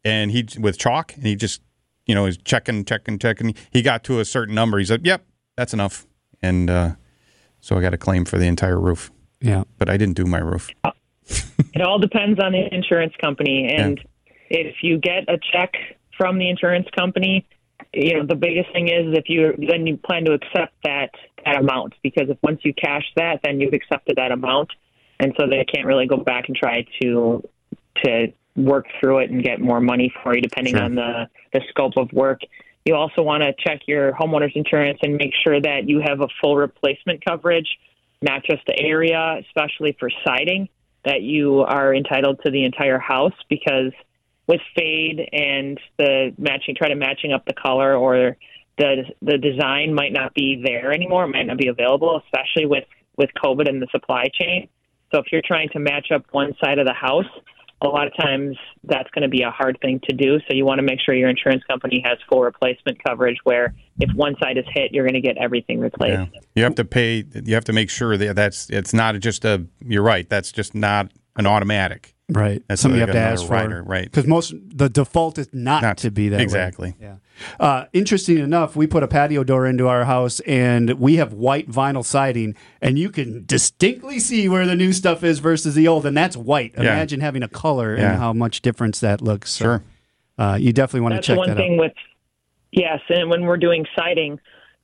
and 0.06 0.32
he 0.32 0.48
with 0.58 0.78
chalk 0.78 1.14
and 1.16 1.26
he 1.26 1.36
just 1.36 1.62
you 2.06 2.16
know 2.16 2.26
is 2.26 2.38
checking 2.38 2.86
checking 2.86 3.20
checking. 3.20 3.54
He 3.72 3.82
got 3.82 4.04
to 4.06 4.20
a 4.20 4.26
certain 4.26 4.56
number. 4.56 4.80
He 4.80 4.86
said, 4.86 5.06
yep 5.06 5.26
that's 5.58 5.74
enough. 5.74 6.08
And 6.42 6.70
uh, 6.70 6.92
so 7.60 7.76
i 7.78 7.82
got 7.82 7.94
a 7.94 7.98
claim 7.98 8.24
for 8.24 8.38
the 8.38 8.46
entire 8.46 8.80
roof. 8.80 9.12
Yeah. 9.42 9.66
but 9.78 9.90
i 9.90 9.98
didn't 9.98 10.16
do 10.16 10.26
my 10.26 10.40
roof. 10.40 10.70
It 11.74 11.82
all 11.82 12.00
depends 12.00 12.40
on 12.40 12.54
the 12.54 12.74
insurance 12.74 13.14
company, 13.22 13.72
and 13.76 14.00
if 14.50 14.78
you 14.82 14.98
get 14.98 15.28
a 15.28 15.38
check 15.52 15.74
from 16.18 16.40
the 16.40 16.50
insurance 16.50 16.88
company, 16.98 17.46
you 17.94 18.18
know 18.18 18.26
the 18.26 18.36
biggest 18.36 18.72
thing 18.74 18.88
is 18.88 19.18
if 19.18 19.26
you 19.28 19.54
then 19.70 19.88
you 19.88 19.98
plan 19.98 20.26
to 20.26 20.34
accept 20.34 20.74
that 20.84 21.12
that 21.46 21.58
amount 21.58 21.94
because 22.04 22.30
if 22.30 22.38
once 22.44 22.60
you 22.64 22.74
cash 22.74 23.04
that, 23.16 23.40
then 23.44 23.60
you've 23.60 23.74
accepted 23.74 24.18
that 24.18 24.32
amount, 24.32 24.70
and 25.20 25.34
so 25.40 25.48
they 25.48 25.64
can't 25.66 25.86
really 25.86 26.08
go 26.08 26.18
back 26.18 26.46
and 26.48 26.56
try 26.56 26.86
to 27.02 27.44
to 28.04 28.28
work 28.58 28.86
through 29.00 29.20
it 29.20 29.30
and 29.30 29.44
get 29.44 29.62
more 29.62 29.80
money 29.80 30.12
for 30.24 30.36
you 30.36 30.42
depending 30.42 30.76
Sure. 30.76 30.84
on 30.84 30.96
the, 30.96 31.28
the 31.54 31.62
scope 31.70 31.94
of 31.96 32.12
work. 32.12 32.42
You 32.86 32.96
also 32.96 33.22
want 33.22 33.44
to 33.44 33.54
check 33.60 33.82
your 33.86 34.14
homeowner's 34.14 34.54
insurance 34.56 35.00
and 35.04 35.16
make 35.16 35.32
sure 35.44 35.62
that 35.62 35.88
you 35.88 36.00
have 36.00 36.22
a 36.22 36.28
full 36.42 36.56
replacement 36.56 37.24
coverage, 37.24 37.68
not 38.22 38.44
just 38.44 38.66
the 38.66 38.80
area, 38.80 39.40
especially 39.46 39.96
for 40.00 40.10
siding, 40.26 40.70
that 41.06 41.22
you 41.22 41.60
are 41.60 41.94
entitled 41.94 42.40
to 42.46 42.52
the 42.52 42.64
entire 42.64 42.98
house 42.98 43.34
because 43.50 43.92
with 44.48 44.62
fade 44.76 45.28
and 45.32 45.80
the 45.98 46.34
matching, 46.38 46.76
try 46.76 46.90
to 46.90 46.96
matching 46.96 47.34
up 47.34 47.46
the 47.46 47.54
color 47.54 47.96
or 47.96 48.38
the 48.78 49.04
the 49.22 49.38
design 49.38 49.94
might 49.94 50.14
not 50.14 50.34
be 50.34 50.62
there 50.64 50.92
anymore. 50.92 51.26
It 51.26 51.30
might 51.30 51.48
not 51.48 51.58
be 51.58 51.68
available, 51.68 52.22
especially 52.26 52.66
with 52.66 52.86
with 53.18 53.30
COVID 53.44 53.68
and 53.68 53.82
the 53.82 53.88
supply 53.92 54.26
chain. 54.34 54.70
So 55.12 55.20
if 55.20 55.26
you're 55.32 55.42
trying 55.46 55.70
to 55.70 55.80
match 55.80 56.08
up 56.14 56.26
one 56.32 56.54
side 56.64 56.80
of 56.80 56.86
the 56.86 56.94
house, 56.94 57.26
a 57.82 57.88
lot 57.88 58.08
of 58.08 58.14
times 58.18 58.58
that's 58.84 59.10
going 59.12 59.22
to 59.22 59.30
be 59.30 59.44
a 59.44 59.52
hard 59.52 59.78
thing 59.82 60.00
to 60.10 60.16
do. 60.16 60.40
So 60.40 60.56
you 60.56 60.66
want 60.66 60.80
to 60.80 60.84
make 60.84 61.00
sure 61.00 61.14
your 61.16 61.30
insurance 61.30 61.64
company 61.64 62.04
has 62.06 62.18
full 62.30 62.42
replacement 62.42 63.04
coverage 63.04 63.38
where 63.44 63.76
if 64.00 64.14
one 64.16 64.36
side 64.42 64.58
is 64.58 64.66
hit, 64.74 64.92
you're 64.92 65.06
going 65.06 65.22
to 65.22 65.22
get 65.22 65.38
everything 65.38 65.80
replaced. 65.80 66.32
Yeah. 66.34 66.40
You 66.56 66.64
have 66.64 66.76
to 66.76 66.86
pay. 66.86 67.24
You 67.46 67.54
have 67.56 67.66
to 67.66 67.74
make 67.74 67.90
sure 67.90 68.18
that 68.18 68.36
that's 68.36 68.70
it's 68.70 68.94
not 68.94 69.20
just 69.20 69.46
a. 69.46 69.66
You're 69.80 70.04
right. 70.04 70.28
That's 70.30 70.52
just 70.52 70.76
not 70.76 71.12
an 71.36 71.46
automatic. 71.46 72.16
Right. 72.30 72.62
That's 72.68 72.82
Something 72.82 72.98
you 72.98 73.02
have 73.06 73.12
to 73.14 73.18
another 73.18 73.34
ask 73.34 73.46
for. 73.48 73.54
rider, 73.54 73.84
right. 73.84 74.04
Because 74.04 74.28
most 74.28 74.54
the 74.68 74.90
default 74.90 75.38
is 75.38 75.48
not, 75.54 75.82
Not- 75.82 75.98
to 76.00 76.12
be 76.12 76.28
that 76.30 76.38
way. 76.38 76.44
exactly. 76.44 76.96
Yeah. 77.02 77.16
Uh, 77.60 77.86
interesting 77.94 78.40
enough, 78.40 78.76
we 78.76 78.86
put 78.88 79.02
a 79.04 79.08
patio 79.08 79.44
door 79.46 79.66
into 79.66 79.88
our 79.88 80.04
house, 80.06 80.40
and 80.42 80.90
we 81.00 81.16
have 81.18 81.32
white 81.34 81.70
vinyl 81.70 82.04
siding, 82.04 82.56
and 82.82 82.98
you 83.00 83.10
can 83.12 83.46
distinctly 83.46 84.20
see 84.20 84.50
where 84.50 84.66
the 84.66 84.76
new 84.76 84.92
stuff 84.92 85.24
is 85.24 85.40
versus 85.40 85.74
the 85.76 85.88
old, 85.88 86.06
and 86.06 86.18
that's 86.18 86.36
white. 86.36 86.74
Yeah. 86.76 86.82
Imagine 86.82 87.22
having 87.22 87.44
a 87.44 87.48
color 87.48 87.96
Yeah. 87.96 88.10
and 88.12 88.18
how 88.20 88.34
much 88.34 88.62
difference 88.62 89.00
that 89.00 89.22
looks. 89.22 89.52
So, 89.52 89.64
Sure. 89.66 89.84
uh, 90.38 90.58
you 90.60 90.74
definitely 90.74 91.02
want 91.02 91.14
to 91.14 91.18
That's 91.18 91.28
check 91.28 91.38
one 91.38 91.50
that 91.50 91.58
thing 91.58 91.74
out. 91.76 91.80
with 91.80 91.94
yes, 92.74 93.00
and 93.10 93.30
when 93.30 93.44
we're 93.44 93.58
doing 93.58 93.86
siding, 93.98 94.40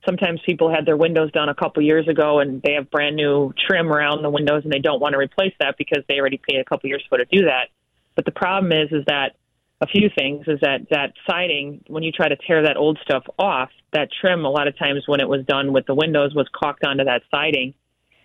sometimes 0.06 0.40
people 0.44 0.72
had 0.72 0.86
their 0.86 0.96
windows 0.96 1.30
done 1.32 1.48
a 1.48 1.54
couple 1.54 1.82
years 1.82 2.08
ago 2.08 2.40
and 2.40 2.62
they 2.62 2.72
have 2.72 2.90
brand 2.90 3.16
new 3.16 3.52
trim 3.66 3.92
around 3.92 4.22
the 4.22 4.30
windows 4.30 4.62
and 4.64 4.72
they 4.72 4.78
don't 4.78 5.00
want 5.00 5.12
to 5.12 5.18
replace 5.18 5.54
that 5.60 5.76
because 5.78 6.02
they 6.08 6.18
already 6.18 6.40
paid 6.48 6.58
a 6.58 6.64
couple 6.64 6.88
years 6.88 7.04
for 7.08 7.18
to 7.18 7.24
do 7.26 7.44
that. 7.44 7.68
But 8.14 8.24
the 8.24 8.32
problem 8.32 8.72
is 8.72 8.92
is 8.92 9.04
that 9.06 9.36
a 9.80 9.86
few 9.86 10.08
things 10.16 10.46
is 10.46 10.60
that 10.60 10.88
that 10.90 11.12
siding 11.28 11.84
when 11.88 12.02
you 12.02 12.12
try 12.12 12.28
to 12.28 12.36
tear 12.36 12.62
that 12.62 12.76
old 12.76 12.98
stuff 13.02 13.24
off, 13.38 13.70
that 13.92 14.08
trim 14.20 14.44
a 14.44 14.50
lot 14.50 14.68
of 14.68 14.78
times 14.78 15.02
when 15.06 15.20
it 15.20 15.28
was 15.28 15.44
done 15.46 15.72
with 15.72 15.86
the 15.86 15.94
windows 15.94 16.34
was 16.34 16.48
caulked 16.54 16.84
onto 16.84 17.04
that 17.04 17.22
siding 17.30 17.74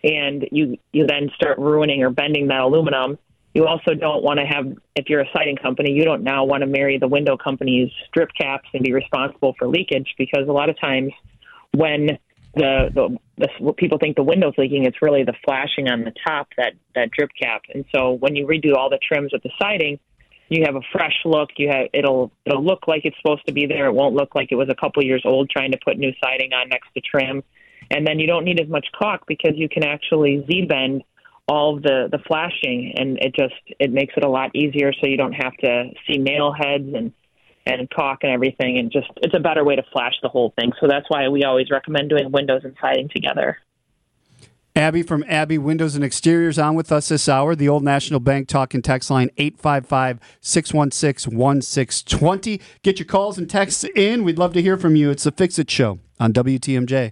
and 0.03 0.47
you 0.51 0.77
you 0.93 1.05
then 1.05 1.29
start 1.35 1.57
ruining 1.57 2.03
or 2.03 2.09
bending 2.09 2.47
that 2.47 2.61
aluminum. 2.61 3.17
You 3.53 3.65
also 3.65 3.95
don't 3.95 4.23
want 4.23 4.39
to 4.39 4.45
have, 4.45 4.67
if 4.95 5.09
you're 5.09 5.21
a 5.21 5.29
siding 5.33 5.55
company, 5.55 5.91
you 5.91 6.05
don't 6.05 6.21
now 6.21 6.45
want 6.45 6.61
to 6.61 6.67
marry 6.67 6.99
the 6.99 7.07
window 7.07 7.35
company's 7.35 7.89
strip 8.07 8.29
caps 8.39 8.69
and 8.75 8.83
be 8.83 8.93
responsible 8.93 9.55
for 9.57 9.67
leakage 9.67 10.13
because 10.19 10.47
a 10.47 10.51
lot 10.51 10.69
of 10.69 10.79
times 10.79 11.11
when 11.73 12.17
the, 12.55 12.89
the, 12.93 13.17
the 13.37 13.73
people 13.73 13.97
think 13.97 14.15
the 14.15 14.23
window's 14.23 14.55
leaking, 14.57 14.85
it's 14.85 15.01
really 15.01 15.23
the 15.23 15.35
flashing 15.45 15.87
on 15.87 16.03
the 16.03 16.13
top 16.25 16.47
that 16.57 16.73
that 16.95 17.11
drip 17.11 17.29
cap. 17.39 17.61
And 17.73 17.85
so 17.93 18.13
when 18.13 18.35
you 18.35 18.47
redo 18.47 18.75
all 18.75 18.89
the 18.89 18.99
trims 18.99 19.31
with 19.31 19.43
the 19.43 19.51
siding, 19.61 19.99
you 20.49 20.63
have 20.65 20.75
a 20.75 20.81
fresh 20.91 21.15
look. 21.25 21.49
You 21.57 21.69
have 21.69 21.87
it'll 21.93 22.31
it'll 22.45 22.63
look 22.63 22.87
like 22.87 23.01
it's 23.05 23.15
supposed 23.21 23.45
to 23.45 23.53
be 23.53 23.67
there. 23.67 23.85
It 23.85 23.93
won't 23.93 24.15
look 24.15 24.33
like 24.35 24.51
it 24.51 24.55
was 24.55 24.69
a 24.69 24.75
couple 24.75 25.03
years 25.03 25.21
old 25.25 25.49
trying 25.49 25.71
to 25.71 25.79
put 25.83 25.97
new 25.97 26.11
siding 26.23 26.53
on 26.53 26.69
next 26.69 26.87
to 26.95 27.01
trim. 27.01 27.43
And 27.91 28.05
then 28.05 28.19
you 28.19 28.27
don't 28.27 28.45
need 28.45 28.59
as 28.59 28.67
much 28.67 28.87
caulk 28.97 29.25
because 29.27 29.53
you 29.55 29.69
can 29.69 29.83
actually 29.83 30.45
Z 30.49 30.65
bend 30.65 31.03
all 31.47 31.77
the 31.77 32.07
the 32.11 32.19
flashing, 32.27 32.93
and 32.97 33.17
it 33.19 33.35
just 33.35 33.55
it 33.79 33.91
makes 33.91 34.13
it 34.17 34.23
a 34.23 34.29
lot 34.29 34.55
easier. 34.55 34.91
So 34.93 35.07
you 35.07 35.17
don't 35.17 35.33
have 35.33 35.55
to 35.57 35.89
see 36.07 36.17
nail 36.17 36.51
heads 36.51 36.89
and 36.95 37.13
and 37.77 37.89
caulk 37.89 38.19
and 38.23 38.31
everything, 38.31 38.77
and 38.77 38.91
just 38.91 39.07
it's 39.17 39.33
a 39.35 39.39
better 39.39 39.63
way 39.63 39.75
to 39.75 39.83
flash 39.91 40.15
the 40.21 40.29
whole 40.29 40.53
thing. 40.57 40.71
So 40.79 40.87
that's 40.87 41.05
why 41.09 41.27
we 41.27 41.43
always 41.43 41.69
recommend 41.69 42.09
doing 42.09 42.31
windows 42.31 42.61
and 42.63 42.75
siding 42.81 43.09
together. 43.09 43.57
Abby 44.75 45.03
from 45.03 45.25
Abby 45.27 45.57
Windows 45.57 45.95
and 45.95 46.05
Exteriors 46.05 46.57
on 46.57 46.75
with 46.75 46.91
us 46.91 47.09
this 47.09 47.27
hour. 47.27 47.55
The 47.55 47.67
Old 47.67 47.83
National 47.83 48.19
Bank 48.19 48.47
talking 48.47 48.81
text 48.81 49.09
line 49.09 49.29
855 49.37 50.19
616 50.39 51.37
1620. 51.37 52.61
Get 52.81 52.99
your 52.99 53.05
calls 53.05 53.37
and 53.37 53.49
texts 53.49 53.83
in. 53.95 54.23
We'd 54.23 54.39
love 54.39 54.53
to 54.53 54.61
hear 54.61 54.77
from 54.77 54.95
you. 54.95 55.09
It's 55.09 55.23
the 55.23 55.31
Fix 55.31 55.59
It 55.59 55.69
Show 55.69 55.99
on 56.19 56.31
WTMJ. 56.31 57.11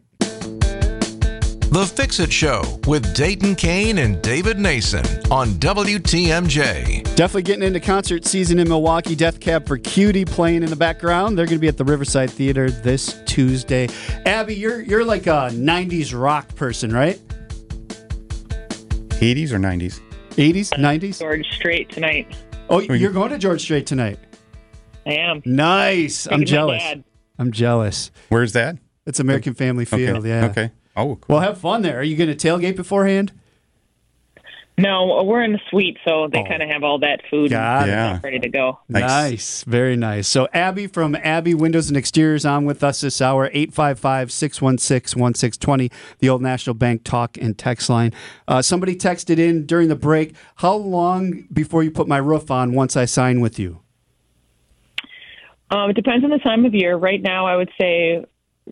The 1.70 1.86
Fix 1.86 2.20
It 2.22 2.32
Show 2.32 2.62
with 2.88 3.14
Dayton 3.14 3.54
Kane 3.54 3.98
and 3.98 4.22
David 4.22 4.58
Nason 4.58 5.06
on 5.30 5.50
WTMJ. 5.56 7.04
Definitely 7.16 7.42
getting 7.44 7.64
into 7.64 7.82
concert 7.82 8.26
season 8.26 8.58
in 8.60 8.70
Milwaukee. 8.70 9.16
Death 9.16 9.40
Cab 9.42 9.68
for 9.68 9.78
Cutie 9.78 10.24
playing 10.24 10.64
in 10.64 10.70
the 10.70 10.78
background. 10.78 11.38
They're 11.38 11.46
going 11.46 11.58
to 11.58 11.62
be 11.62 11.68
at 11.68 11.76
the 11.76 11.84
Riverside 11.84 12.32
Theater 12.32 12.72
this 12.72 13.20
Tuesday. 13.26 13.90
Abby, 14.26 14.56
you're 14.56 14.82
you're 14.82 15.04
like 15.04 15.28
a 15.28 15.50
'90s 15.52 16.18
rock 16.18 16.56
person, 16.56 16.94
right? 16.94 17.20
80s 19.20 19.52
or 19.52 19.60
90s? 19.60 20.00
'80s, 20.32 20.70
'90s. 20.70 21.20
George 21.20 21.46
Strait 21.54 21.90
tonight. 21.90 22.34
Oh, 22.70 22.80
you're 22.80 23.12
going 23.12 23.32
to 23.32 23.38
George 23.38 23.62
Strait 23.62 23.86
tonight. 23.86 24.20
I 25.06 25.14
am. 25.16 25.42
Nice. 25.46 26.28
I'm 26.32 26.46
jealous. 26.46 26.82
I'm 27.38 27.52
jealous. 27.52 28.10
Where's 28.30 28.54
that? 28.54 28.78
It's 29.06 29.20
American 29.20 29.54
Family 29.54 29.86
Field. 29.86 30.20
okay. 30.20 30.30
Yeah. 30.30 30.46
Okay. 30.46 30.72
Oh, 30.98 31.16
cool. 31.16 31.36
Well, 31.36 31.39
have 31.39 31.58
fun 31.60 31.84
there. 31.84 32.00
Are 32.00 32.04
you 32.04 32.18
going 32.18 32.36
to 32.36 32.48
tailgate 32.48 32.75
beforehand? 32.75 33.32
No, 34.80 35.24
we're 35.25 35.44
in 35.44 35.54
the 35.54 35.60
suite, 35.72 35.98
so 36.06 36.27
they 36.32 36.39
Oh. 36.42 36.44
kind 36.46 36.62
of 36.62 36.70
have 36.70 36.84
all 36.84 37.00
that 37.00 37.22
food 37.32 37.50
Got 37.50 37.84
and. 37.84 37.88
Yeah. 37.89 38.20
ready 38.24 38.38
to 38.39 38.48
go. 38.50 38.77
Nice. 38.88 39.01
Nice. 39.01 39.63
Very 39.63 39.96
nice. 39.96 40.27
So, 40.27 40.48
Abby 40.54 40.86
from 40.86 41.16
Abby 41.16 41.56
Windows 41.56 41.88
and 41.88 41.98
Exteriors 41.98 42.46
on 42.46 42.66
with 42.66 42.84
us 42.84 43.01
this 43.01 43.20
hour, 43.20 43.50
855 43.54 44.32
616 44.32 45.20
1620, 45.20 45.89
the 46.20 46.30
Old 46.30 46.44
National 46.44 46.75
Bank 46.75 47.04
talk 47.04 47.38
and 47.39 47.58
text 47.58 47.89
line. 47.89 48.13
Uh, 48.48 48.62
somebody 48.62 48.96
texted 48.96 49.39
in 49.39 49.66
during 49.66 49.88
the 49.88 49.96
break 49.96 50.36
How 50.58 50.75
long 50.75 51.46
before 51.51 51.82
you 51.84 51.89
put 51.89 52.08
my 52.08 52.18
roof 52.18 52.51
on 52.51 52.74
once 52.74 52.96
I 52.96 53.06
sign 53.06 53.39
with 53.42 53.58
you? 53.58 53.80
Um, 55.72 55.89
it 55.89 55.94
depends 55.96 56.24
on 56.24 56.30
the 56.30 56.38
time 56.39 56.66
of 56.66 56.75
year. 56.75 56.96
Right 56.96 57.22
now, 57.22 57.48
I 57.48 57.56
would 57.56 57.70
say, 57.82 58.24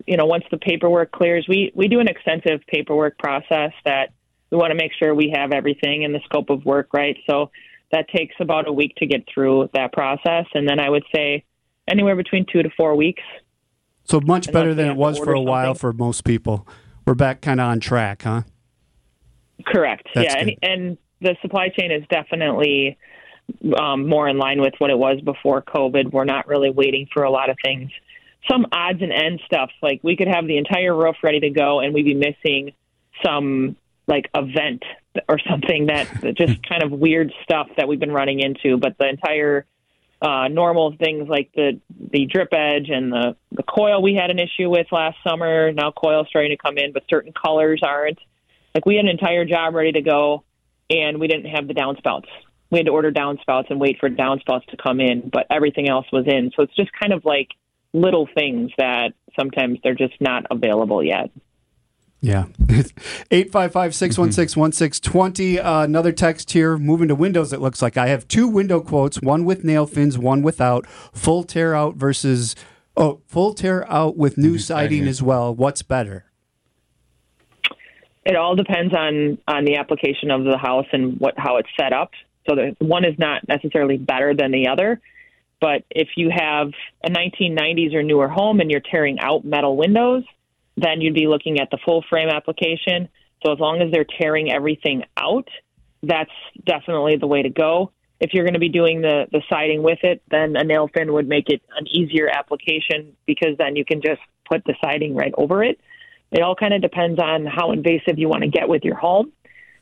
you 0.06 0.16
know, 0.16 0.26
once 0.26 0.44
the 0.50 0.58
paperwork 0.58 1.12
clears, 1.12 1.46
we 1.48 1.72
we 1.74 1.88
do 1.88 2.00
an 2.00 2.08
extensive 2.08 2.60
paperwork 2.66 3.18
process 3.18 3.72
that 3.84 4.12
we 4.50 4.58
want 4.58 4.70
to 4.70 4.76
make 4.76 4.92
sure 4.98 5.14
we 5.14 5.32
have 5.34 5.52
everything 5.52 6.02
in 6.02 6.12
the 6.12 6.20
scope 6.24 6.50
of 6.50 6.64
work 6.64 6.88
right. 6.92 7.16
So 7.28 7.50
that 7.92 8.08
takes 8.08 8.34
about 8.40 8.68
a 8.68 8.72
week 8.72 8.94
to 8.96 9.06
get 9.06 9.24
through 9.32 9.70
that 9.74 9.92
process, 9.92 10.46
and 10.54 10.68
then 10.68 10.80
I 10.80 10.90
would 10.90 11.04
say 11.14 11.44
anywhere 11.88 12.16
between 12.16 12.46
two 12.50 12.62
to 12.62 12.70
four 12.76 12.96
weeks. 12.96 13.22
So, 14.04 14.20
much 14.20 14.52
better 14.52 14.72
than 14.74 14.88
it 14.88 14.96
was 14.96 15.18
for 15.18 15.32
a 15.32 15.40
while 15.40 15.74
something. 15.74 15.80
for 15.80 15.92
most 15.92 16.24
people. 16.24 16.66
We're 17.06 17.14
back 17.14 17.40
kind 17.40 17.60
of 17.60 17.68
on 17.68 17.80
track, 17.80 18.22
huh? 18.22 18.42
Correct. 19.66 20.08
That's 20.14 20.34
yeah, 20.34 20.40
and, 20.40 20.56
and 20.62 20.98
the 21.20 21.36
supply 21.42 21.68
chain 21.68 21.90
is 21.90 22.04
definitely 22.08 22.98
um, 23.78 24.08
more 24.08 24.28
in 24.28 24.38
line 24.38 24.60
with 24.60 24.74
what 24.78 24.90
it 24.90 24.98
was 24.98 25.20
before 25.22 25.62
COVID. 25.62 26.12
We're 26.12 26.24
not 26.24 26.46
really 26.46 26.70
waiting 26.70 27.08
for 27.12 27.22
a 27.22 27.30
lot 27.30 27.50
of 27.50 27.56
things. 27.64 27.90
Some 28.50 28.66
odds 28.70 29.02
and 29.02 29.12
ends 29.12 29.42
stuff, 29.46 29.70
like 29.82 30.00
we 30.02 30.16
could 30.16 30.28
have 30.28 30.46
the 30.46 30.56
entire 30.56 30.94
roof 30.94 31.16
ready 31.22 31.40
to 31.40 31.50
go, 31.50 31.80
and 31.80 31.92
we'd 31.92 32.04
be 32.04 32.14
missing 32.14 32.72
some 33.24 33.76
like 34.06 34.30
event 34.34 34.84
or 35.28 35.38
something 35.50 35.86
that 35.92 36.08
just 36.36 36.66
kind 36.68 36.82
of 36.82 36.92
weird 36.92 37.32
stuff 37.42 37.68
that 37.76 37.88
we've 37.88 38.00
been 38.00 38.12
running 38.12 38.40
into. 38.40 38.76
But 38.76 38.96
the 38.98 39.08
entire 39.08 39.66
uh, 40.22 40.48
normal 40.48 40.94
things 40.98 41.28
like 41.28 41.50
the 41.54 41.80
the 42.12 42.26
drip 42.26 42.48
edge 42.52 42.88
and 42.88 43.12
the 43.12 43.36
the 43.52 43.62
coil 43.62 44.00
we 44.00 44.14
had 44.14 44.30
an 44.30 44.38
issue 44.38 44.70
with 44.70 44.86
last 44.90 45.16
summer. 45.26 45.72
Now 45.72 45.90
coil's 45.90 46.28
starting 46.28 46.50
to 46.50 46.56
come 46.56 46.78
in, 46.78 46.92
but 46.92 47.04
certain 47.10 47.32
colors 47.32 47.80
aren't. 47.84 48.18
Like 48.74 48.86
we 48.86 48.96
had 48.96 49.04
an 49.04 49.10
entire 49.10 49.44
job 49.44 49.74
ready 49.74 49.92
to 49.92 50.02
go, 50.02 50.44
and 50.90 51.18
we 51.20 51.28
didn't 51.28 51.50
have 51.50 51.68
the 51.68 51.74
downspouts. 51.74 52.28
We 52.70 52.78
had 52.78 52.86
to 52.86 52.92
order 52.92 53.12
downspouts 53.12 53.70
and 53.70 53.80
wait 53.80 53.98
for 53.98 54.08
downspouts 54.08 54.66
to 54.66 54.76
come 54.76 55.00
in, 55.00 55.30
but 55.32 55.46
everything 55.50 55.88
else 55.88 56.06
was 56.12 56.26
in. 56.26 56.50
So 56.56 56.62
it's 56.62 56.74
just 56.74 56.90
kind 56.92 57.12
of 57.12 57.24
like 57.24 57.48
little 57.92 58.28
things 58.34 58.70
that 58.78 59.12
sometimes 59.38 59.78
they're 59.82 59.94
just 59.94 60.20
not 60.20 60.46
available 60.50 61.02
yet. 61.02 61.30
Yeah. 62.20 62.46
855 63.30 63.94
616 63.94 64.60
1620. 64.60 65.60
Uh, 65.60 65.82
Another 65.82 66.12
text 66.12 66.50
here. 66.52 66.76
Moving 66.78 67.08
to 67.08 67.14
Windows, 67.14 67.52
it 67.52 67.60
looks 67.60 67.82
like 67.82 67.96
I 67.96 68.08
have 68.08 68.26
two 68.26 68.48
window 68.48 68.80
quotes 68.80 69.20
one 69.20 69.44
with 69.44 69.64
nail 69.64 69.86
fins, 69.86 70.18
one 70.18 70.42
without. 70.42 70.86
Full 71.12 71.44
tear 71.44 71.74
out 71.74 71.94
versus, 71.96 72.56
oh, 72.96 73.20
full 73.26 73.54
tear 73.54 73.88
out 73.90 74.16
with 74.16 74.38
new 74.38 74.58
siding 74.58 75.00
siding. 75.00 75.08
as 75.08 75.22
well. 75.22 75.54
What's 75.54 75.82
better? 75.82 76.24
It 78.24 78.34
all 78.34 78.56
depends 78.56 78.92
on 78.92 79.38
on 79.46 79.64
the 79.64 79.76
application 79.76 80.32
of 80.32 80.42
the 80.42 80.58
house 80.58 80.86
and 80.92 81.20
what 81.20 81.34
how 81.36 81.58
it's 81.58 81.68
set 81.78 81.92
up. 81.92 82.10
So 82.48 82.56
the 82.56 82.74
one 82.84 83.04
is 83.04 83.16
not 83.18 83.46
necessarily 83.46 83.98
better 83.98 84.34
than 84.34 84.50
the 84.50 84.68
other. 84.68 85.00
But 85.60 85.84
if 85.90 86.08
you 86.16 86.30
have 86.30 86.72
a 87.02 87.10
1990s 87.10 87.94
or 87.94 88.02
newer 88.02 88.28
home 88.28 88.60
and 88.60 88.70
you're 88.70 88.80
tearing 88.80 89.18
out 89.20 89.44
metal 89.44 89.76
windows, 89.76 90.24
then 90.76 91.00
you'd 91.00 91.14
be 91.14 91.26
looking 91.26 91.58
at 91.60 91.70
the 91.70 91.78
full 91.84 92.04
frame 92.08 92.28
application. 92.28 93.08
So 93.44 93.52
as 93.52 93.58
long 93.58 93.80
as 93.80 93.90
they're 93.90 94.04
tearing 94.20 94.52
everything 94.52 95.04
out, 95.16 95.48
that's 96.02 96.30
definitely 96.64 97.16
the 97.16 97.26
way 97.26 97.42
to 97.42 97.48
go. 97.50 97.92
if 98.18 98.32
you're 98.32 98.44
going 98.44 98.54
to 98.54 98.60
be 98.60 98.68
doing 98.68 99.02
the 99.02 99.26
the 99.30 99.42
siding 99.48 99.82
with 99.82 99.98
it, 100.02 100.22
then 100.30 100.56
a 100.56 100.64
nail 100.64 100.88
fin 100.92 101.12
would 101.12 101.28
make 101.28 101.48
it 101.48 101.62
an 101.76 101.86
easier 101.86 102.28
application 102.28 103.14
because 103.26 103.56
then 103.58 103.76
you 103.76 103.84
can 103.84 104.00
just 104.00 104.20
put 104.48 104.64
the 104.64 104.74
siding 104.82 105.14
right 105.14 105.34
over 105.36 105.62
it. 105.62 105.78
It 106.32 106.42
all 106.42 106.54
kind 106.56 106.74
of 106.74 106.80
depends 106.82 107.20
on 107.20 107.46
how 107.46 107.72
invasive 107.72 108.18
you 108.18 108.28
want 108.28 108.42
to 108.42 108.48
get 108.48 108.68
with 108.68 108.84
your 108.84 108.96
home, 108.96 109.32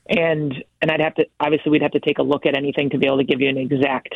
and 0.09 0.52
and 0.81 0.90
I'd 0.90 1.00
have 1.00 1.14
to 1.16 1.26
obviously 1.38 1.71
we'd 1.71 1.83
have 1.83 1.93
to 1.93 2.00
take 2.00 2.19
a 2.19 2.23
look 2.23 2.45
at 2.47 2.57
anything 2.57 2.90
to 2.90 2.99
be 2.99 3.07
able 3.07 3.19
to 3.19 3.25
give 3.25 3.40
you 3.40 3.49
an 3.49 3.59
exact 3.59 4.14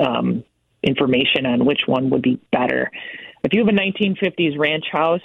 um, 0.00 0.44
information 0.82 1.46
on 1.46 1.64
which 1.64 1.80
one 1.86 2.10
would 2.10 2.22
be 2.22 2.40
better. 2.52 2.90
If 3.44 3.52
you 3.52 3.64
have 3.64 3.68
a 3.68 3.78
1950s 3.78 4.58
ranch 4.58 4.84
house, 4.90 5.22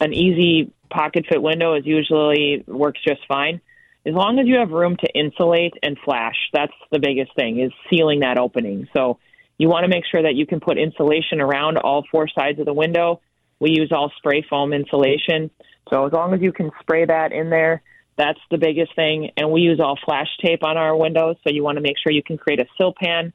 an 0.00 0.12
easy 0.12 0.72
pocket 0.90 1.26
fit 1.28 1.42
window 1.42 1.74
is 1.74 1.86
usually 1.86 2.64
works 2.66 3.00
just 3.06 3.20
fine 3.26 3.60
as 4.04 4.14
long 4.14 4.38
as 4.38 4.46
you 4.46 4.56
have 4.56 4.70
room 4.70 4.96
to 4.96 5.08
insulate 5.14 5.74
and 5.82 5.96
flash, 6.04 6.34
that's 6.52 6.72
the 6.90 6.98
biggest 6.98 7.34
thing 7.36 7.60
is 7.60 7.70
sealing 7.88 8.20
that 8.20 8.36
opening. 8.36 8.88
So 8.94 9.18
you 9.58 9.68
want 9.68 9.84
to 9.84 9.88
make 9.88 10.04
sure 10.10 10.22
that 10.22 10.34
you 10.34 10.46
can 10.46 10.58
put 10.58 10.76
insulation 10.76 11.40
around 11.40 11.78
all 11.78 12.04
four 12.10 12.26
sides 12.28 12.58
of 12.58 12.66
the 12.66 12.72
window. 12.72 13.20
We 13.60 13.70
use 13.70 13.92
all 13.92 14.10
spray 14.16 14.44
foam 14.48 14.72
insulation. 14.72 15.50
So 15.88 16.06
as 16.06 16.12
long 16.12 16.34
as 16.34 16.40
you 16.40 16.52
can 16.52 16.70
spray 16.80 17.04
that 17.04 17.32
in 17.32 17.50
there, 17.50 17.82
that's 18.18 18.40
the 18.50 18.58
biggest 18.58 18.94
thing. 18.96 19.30
And 19.36 19.52
we 19.52 19.60
use 19.60 19.78
all 19.78 19.96
flash 20.04 20.28
tape 20.44 20.64
on 20.64 20.76
our 20.76 20.96
windows. 20.96 21.36
So 21.44 21.52
you 21.52 21.62
want 21.62 21.76
to 21.76 21.82
make 21.82 21.96
sure 22.02 22.12
you 22.12 22.24
can 22.24 22.38
create 22.38 22.60
a 22.60 22.66
sill 22.76 22.94
pan 23.00 23.32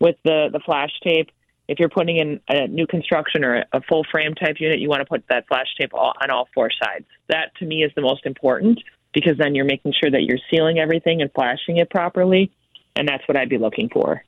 with 0.00 0.16
the, 0.24 0.48
the 0.52 0.60
flash 0.60 0.90
tape. 1.04 1.30
If 1.68 1.78
you're 1.78 1.88
putting 1.88 2.16
in 2.16 2.40
a 2.48 2.66
new 2.66 2.86
construction 2.86 3.44
or 3.44 3.64
a 3.72 3.80
full 3.82 4.04
frame 4.10 4.34
type 4.34 4.56
unit, 4.58 4.80
you 4.80 4.88
want 4.88 5.02
to 5.02 5.06
put 5.06 5.24
that 5.28 5.46
flash 5.46 5.68
tape 5.78 5.94
all, 5.94 6.12
on 6.20 6.30
all 6.30 6.48
four 6.52 6.70
sides. 6.82 7.04
That 7.28 7.54
to 7.58 7.66
me 7.66 7.84
is 7.84 7.92
the 7.94 8.02
most 8.02 8.26
important 8.26 8.80
because 9.14 9.38
then 9.38 9.54
you're 9.54 9.64
making 9.64 9.92
sure 10.00 10.10
that 10.10 10.22
you're 10.22 10.38
sealing 10.50 10.78
everything 10.78 11.20
and 11.20 11.30
flashing 11.32 11.76
it 11.76 11.90
properly, 11.90 12.50
and 12.96 13.06
that's 13.06 13.26
what 13.28 13.36
I'd 13.36 13.48
be 13.48 13.58
looking 13.58 13.88
for. 13.88 14.24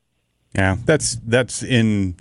Yeah, 0.55 0.76
that's 0.85 1.17
that's 1.26 1.62
in 1.62 2.17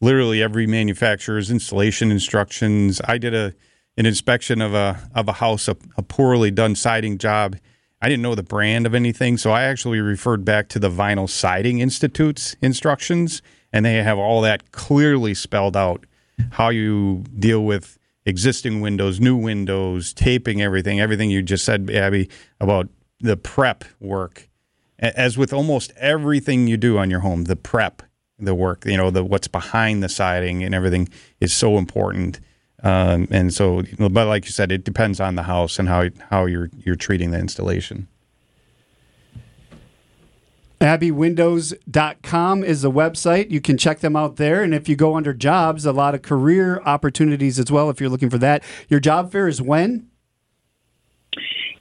literally 0.00 0.42
every 0.42 0.66
manufacturer's 0.66 1.50
installation 1.50 2.10
instructions. 2.10 3.00
I 3.04 3.18
did 3.18 3.34
a 3.34 3.54
an 3.96 4.06
inspection 4.06 4.60
of 4.60 4.74
a 4.74 5.08
of 5.14 5.28
a 5.28 5.32
house, 5.34 5.68
a, 5.68 5.76
a 5.96 6.02
poorly 6.02 6.50
done 6.50 6.74
siding 6.74 7.18
job. 7.18 7.56
I 8.02 8.08
didn't 8.08 8.22
know 8.22 8.34
the 8.34 8.42
brand 8.42 8.86
of 8.86 8.94
anything, 8.94 9.36
so 9.36 9.50
I 9.50 9.64
actually 9.64 10.00
referred 10.00 10.44
back 10.44 10.68
to 10.68 10.78
the 10.78 10.88
Vinyl 10.88 11.28
Siding 11.28 11.80
Institute's 11.80 12.56
instructions, 12.62 13.42
and 13.72 13.84
they 13.84 13.96
have 13.96 14.18
all 14.18 14.40
that 14.40 14.72
clearly 14.72 15.34
spelled 15.34 15.76
out 15.76 16.06
how 16.52 16.70
you 16.70 17.24
deal 17.38 17.62
with 17.62 17.98
existing 18.24 18.80
windows, 18.80 19.20
new 19.20 19.36
windows, 19.36 20.14
taping 20.14 20.62
everything, 20.62 20.98
everything 20.98 21.30
you 21.30 21.42
just 21.42 21.64
said, 21.64 21.90
Abby, 21.90 22.30
about 22.58 22.88
the 23.20 23.36
prep 23.36 23.84
work. 24.00 24.48
As 24.98 25.36
with 25.36 25.52
almost 25.52 25.92
everything 25.96 26.66
you 26.66 26.76
do 26.76 26.96
on 26.98 27.10
your 27.10 27.20
home, 27.20 27.44
the 27.44 27.56
prep, 27.56 28.02
the 28.38 28.54
work, 28.54 28.84
you 28.86 28.96
know, 28.96 29.10
the 29.10 29.24
what's 29.24 29.48
behind 29.48 30.02
the 30.02 30.08
siding 30.08 30.62
and 30.62 30.74
everything 30.74 31.08
is 31.40 31.52
so 31.52 31.76
important. 31.76 32.40
Um, 32.82 33.28
and 33.30 33.52
so, 33.52 33.82
but 33.98 34.26
like 34.26 34.46
you 34.46 34.52
said, 34.52 34.72
it 34.72 34.84
depends 34.84 35.20
on 35.20 35.34
the 35.34 35.42
house 35.42 35.78
and 35.78 35.88
how 35.88 36.08
how 36.30 36.46
you're 36.46 36.70
you're 36.78 36.96
treating 36.96 37.30
the 37.30 37.38
installation. 37.38 38.08
AbbyWindows.com 40.80 42.64
is 42.64 42.80
the 42.80 42.90
website. 42.90 43.50
You 43.50 43.60
can 43.60 43.76
check 43.76 44.00
them 44.00 44.16
out 44.16 44.36
there. 44.36 44.62
And 44.62 44.74
if 44.74 44.88
you 44.88 44.96
go 44.96 45.14
under 45.14 45.34
jobs, 45.34 45.84
a 45.84 45.92
lot 45.92 46.14
of 46.14 46.22
career 46.22 46.80
opportunities 46.86 47.58
as 47.58 47.70
well 47.70 47.90
if 47.90 48.00
you're 48.00 48.08
looking 48.08 48.30
for 48.30 48.38
that. 48.38 48.64
Your 48.88 48.98
job 48.98 49.30
fair 49.30 49.46
is 49.46 49.60
when? 49.60 50.08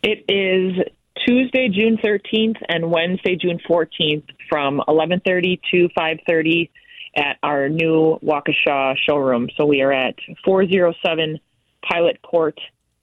It 0.03 0.25
is 0.27 0.85
Tuesday, 1.25 1.69
June 1.69 1.97
13th 2.03 2.57
and 2.67 2.91
Wednesday, 2.91 3.37
June 3.37 3.59
14th 3.69 4.23
from 4.49 4.81
11:30 4.87 5.59
to 5.71 5.89
5:30 5.97 6.69
at 7.19 7.37
our 7.43 7.69
new 7.69 8.17
Waukesha 8.23 8.95
showroom. 9.05 9.49
So 9.57 9.65
we 9.65 9.81
are 9.81 9.91
at 9.91 10.15
407 10.45 11.39
Pilot 11.83 12.21
Court 12.21 12.59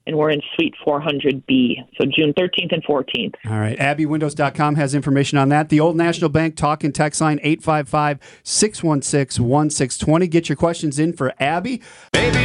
and 0.06 0.16
we're 0.16 0.30
in 0.30 0.40
Suite 0.54 0.74
400B. 0.86 1.76
So 1.98 2.06
June 2.06 2.32
13th 2.34 2.72
and 2.72 2.84
14th. 2.84 3.34
All 3.46 3.58
right. 3.58 3.76
AbbyWindows.com 3.78 4.76
has 4.76 4.94
information 4.94 5.36
on 5.36 5.48
that. 5.48 5.68
The 5.68 5.80
Old 5.80 5.96
National 5.96 6.30
Bank 6.30 6.56
talk 6.56 6.84
and 6.84 6.94
text 6.94 7.20
line 7.20 7.40
855 7.42 8.40
616 8.44 9.44
1620. 9.44 10.28
Get 10.28 10.48
your 10.48 10.56
questions 10.56 10.98
in 10.98 11.12
for 11.12 11.34
Abby. 11.40 11.82
Baby, 12.12 12.38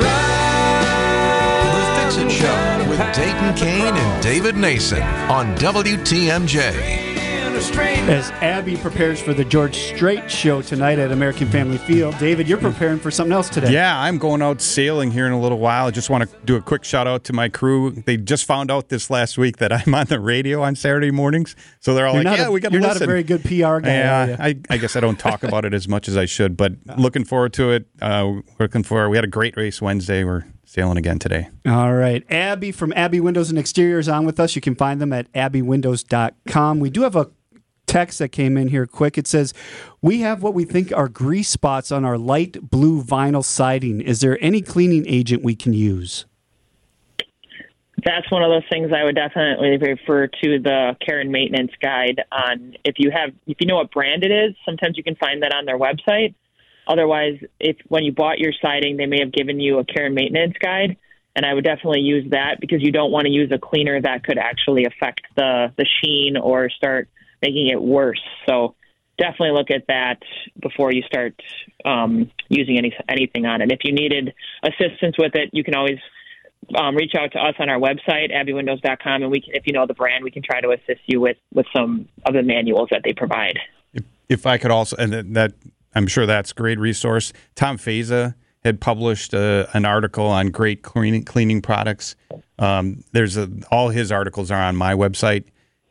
ride. 0.00 0.84
The 1.72 2.02
Fix 2.02 2.16
It 2.16 2.30
Show 2.30 2.86
with 2.88 2.98
Dayton 3.14 3.54
Kane 3.54 3.94
and 3.94 4.22
David 4.22 4.56
Nason 4.56 5.02
on 5.02 5.54
WTMJ. 5.56 7.13
As 8.06 8.30
Abby 8.42 8.76
prepares 8.76 9.18
for 9.18 9.32
the 9.32 9.46
George 9.46 9.74
Strait 9.78 10.30
show 10.30 10.60
tonight 10.60 10.98
at 10.98 11.10
American 11.10 11.48
Family 11.48 11.78
Field, 11.78 12.16
David, 12.18 12.46
you're 12.46 12.58
preparing 12.58 12.98
for 12.98 13.10
something 13.10 13.32
else 13.32 13.48
today. 13.48 13.72
Yeah, 13.72 13.98
I'm 13.98 14.18
going 14.18 14.42
out 14.42 14.60
sailing 14.60 15.10
here 15.10 15.24
in 15.26 15.32
a 15.32 15.40
little 15.40 15.58
while. 15.58 15.86
I 15.86 15.90
just 15.90 16.10
want 16.10 16.28
to 16.28 16.36
do 16.44 16.54
a 16.56 16.60
quick 16.60 16.84
shout 16.84 17.06
out 17.06 17.24
to 17.24 17.32
my 17.32 17.48
crew. 17.48 17.92
They 17.92 18.18
just 18.18 18.44
found 18.44 18.70
out 18.70 18.90
this 18.90 19.08
last 19.08 19.38
week 19.38 19.56
that 19.56 19.72
I'm 19.72 19.94
on 19.94 20.04
the 20.08 20.20
radio 20.20 20.60
on 20.62 20.76
Saturday 20.76 21.10
mornings, 21.10 21.56
so 21.80 21.94
they're 21.94 22.06
all 22.06 22.14
You're 22.16 22.24
like, 22.24 22.36
"Yeah, 22.38 22.48
a- 22.48 22.52
we 22.52 22.60
got 22.60 22.72
to 22.72 22.74
listen." 22.74 22.82
You're 22.82 22.92
not 22.94 23.00
a 23.02 23.06
very 23.06 23.22
good 23.22 23.42
PR 23.42 23.78
guy. 23.80 23.88
Yeah. 23.96 24.36
I, 24.38 24.56
I 24.68 24.76
guess 24.76 24.96
I 24.96 25.00
don't 25.00 25.18
talk 25.18 25.42
about 25.42 25.64
it 25.64 25.72
as 25.72 25.88
much 25.88 26.06
as 26.06 26.16
I 26.18 26.26
should, 26.26 26.58
but 26.58 26.72
looking 26.98 27.24
forward 27.24 27.54
to 27.54 27.70
it. 27.70 27.86
Uh, 28.02 28.34
looking 28.60 28.82
for. 28.82 29.08
We 29.08 29.16
had 29.16 29.24
a 29.24 29.28
great 29.28 29.56
race 29.56 29.80
Wednesday. 29.80 30.24
We're 30.24 30.44
sailing 30.66 30.98
again 30.98 31.18
today. 31.18 31.48
All 31.66 31.94
right. 31.94 32.22
Abby 32.30 32.70
from 32.70 32.92
Abby 32.92 33.20
Windows 33.20 33.48
and 33.48 33.58
Exteriors 33.58 34.08
on 34.08 34.26
with 34.26 34.38
us. 34.38 34.54
You 34.54 34.60
can 34.60 34.74
find 34.74 35.00
them 35.00 35.12
at 35.14 35.32
abbywindows.com. 35.32 36.80
We 36.80 36.90
do 36.90 37.00
have 37.02 37.16
a 37.16 37.30
text 37.94 38.18
that 38.18 38.30
came 38.30 38.56
in 38.56 38.66
here 38.68 38.86
quick. 38.86 39.16
It 39.16 39.28
says, 39.28 39.54
We 40.02 40.20
have 40.22 40.42
what 40.42 40.52
we 40.52 40.64
think 40.64 40.92
are 40.92 41.08
grease 41.08 41.48
spots 41.48 41.92
on 41.92 42.04
our 42.04 42.18
light 42.18 42.60
blue 42.60 43.04
vinyl 43.04 43.44
siding. 43.44 44.00
Is 44.00 44.20
there 44.20 44.36
any 44.40 44.62
cleaning 44.62 45.04
agent 45.06 45.44
we 45.44 45.54
can 45.54 45.72
use? 45.72 46.26
That's 48.04 48.28
one 48.32 48.42
of 48.42 48.50
those 48.50 48.68
things 48.70 48.90
I 48.92 49.04
would 49.04 49.14
definitely 49.14 49.78
refer 49.78 50.26
to 50.26 50.58
the 50.58 50.96
care 51.06 51.20
and 51.20 51.30
maintenance 51.30 51.70
guide 51.80 52.20
on. 52.32 52.74
If 52.84 52.96
you 52.98 53.12
have, 53.12 53.30
if 53.46 53.58
you 53.60 53.68
know 53.68 53.76
what 53.76 53.92
brand 53.92 54.24
it 54.24 54.32
is, 54.32 54.56
sometimes 54.66 54.96
you 54.96 55.04
can 55.04 55.14
find 55.14 55.42
that 55.44 55.54
on 55.54 55.64
their 55.64 55.78
website. 55.78 56.34
Otherwise, 56.88 57.38
if 57.60 57.76
when 57.88 58.02
you 58.02 58.12
bought 58.12 58.40
your 58.40 58.52
siding, 58.60 58.96
they 58.96 59.06
may 59.06 59.20
have 59.20 59.32
given 59.32 59.60
you 59.60 59.78
a 59.78 59.84
care 59.84 60.06
and 60.06 60.16
maintenance 60.16 60.54
guide, 60.60 60.96
and 61.36 61.46
I 61.46 61.54
would 61.54 61.64
definitely 61.64 62.00
use 62.00 62.28
that 62.32 62.56
because 62.60 62.82
you 62.82 62.90
don't 62.90 63.12
want 63.12 63.26
to 63.26 63.32
use 63.32 63.50
a 63.52 63.58
cleaner 63.58 64.02
that 64.02 64.24
could 64.24 64.36
actually 64.36 64.84
affect 64.84 65.22
the 65.36 65.72
the 65.78 65.86
sheen 66.02 66.36
or 66.36 66.68
start 66.68 67.08
making 67.44 67.68
it 67.68 67.80
worse. 67.80 68.22
So 68.48 68.74
definitely 69.18 69.52
look 69.52 69.70
at 69.70 69.84
that 69.88 70.18
before 70.60 70.92
you 70.92 71.02
start 71.02 71.34
um, 71.84 72.30
using 72.48 72.78
any 72.78 72.96
anything 73.08 73.46
on 73.46 73.60
it. 73.62 73.70
If 73.70 73.80
you 73.84 73.92
needed 73.92 74.32
assistance 74.62 75.16
with 75.18 75.34
it, 75.34 75.50
you 75.52 75.62
can 75.62 75.74
always 75.74 75.98
um, 76.74 76.96
reach 76.96 77.12
out 77.18 77.32
to 77.32 77.38
us 77.38 77.54
on 77.58 77.68
our 77.68 77.78
website, 77.78 78.32
abbywindows.com, 78.32 79.22
and 79.22 79.30
we 79.30 79.40
can, 79.40 79.54
if 79.54 79.66
you 79.66 79.72
know 79.72 79.86
the 79.86 79.94
brand, 79.94 80.24
we 80.24 80.30
can 80.30 80.42
try 80.42 80.60
to 80.60 80.70
assist 80.70 81.00
you 81.06 81.20
with 81.20 81.36
with 81.52 81.66
some 81.74 82.08
of 82.26 82.34
the 82.34 82.42
manuals 82.42 82.88
that 82.90 83.02
they 83.04 83.12
provide. 83.12 83.58
If, 83.92 84.04
if 84.28 84.46
I 84.46 84.58
could 84.58 84.70
also, 84.70 84.96
and 84.96 85.36
that, 85.36 85.52
I'm 85.94 86.06
sure 86.06 86.26
that's 86.26 86.52
a 86.52 86.54
great 86.54 86.78
resource. 86.78 87.32
Tom 87.54 87.76
Feiza 87.78 88.34
had 88.64 88.80
published 88.80 89.34
uh, 89.34 89.66
an 89.74 89.84
article 89.84 90.26
on 90.26 90.50
great 90.50 90.82
cleaning 90.82 91.24
cleaning 91.24 91.60
products. 91.60 92.16
Um, 92.58 93.04
there's 93.12 93.36
a, 93.36 93.50
all 93.70 93.90
his 93.90 94.10
articles 94.10 94.50
are 94.50 94.62
on 94.62 94.76
my 94.76 94.94
website, 94.94 95.44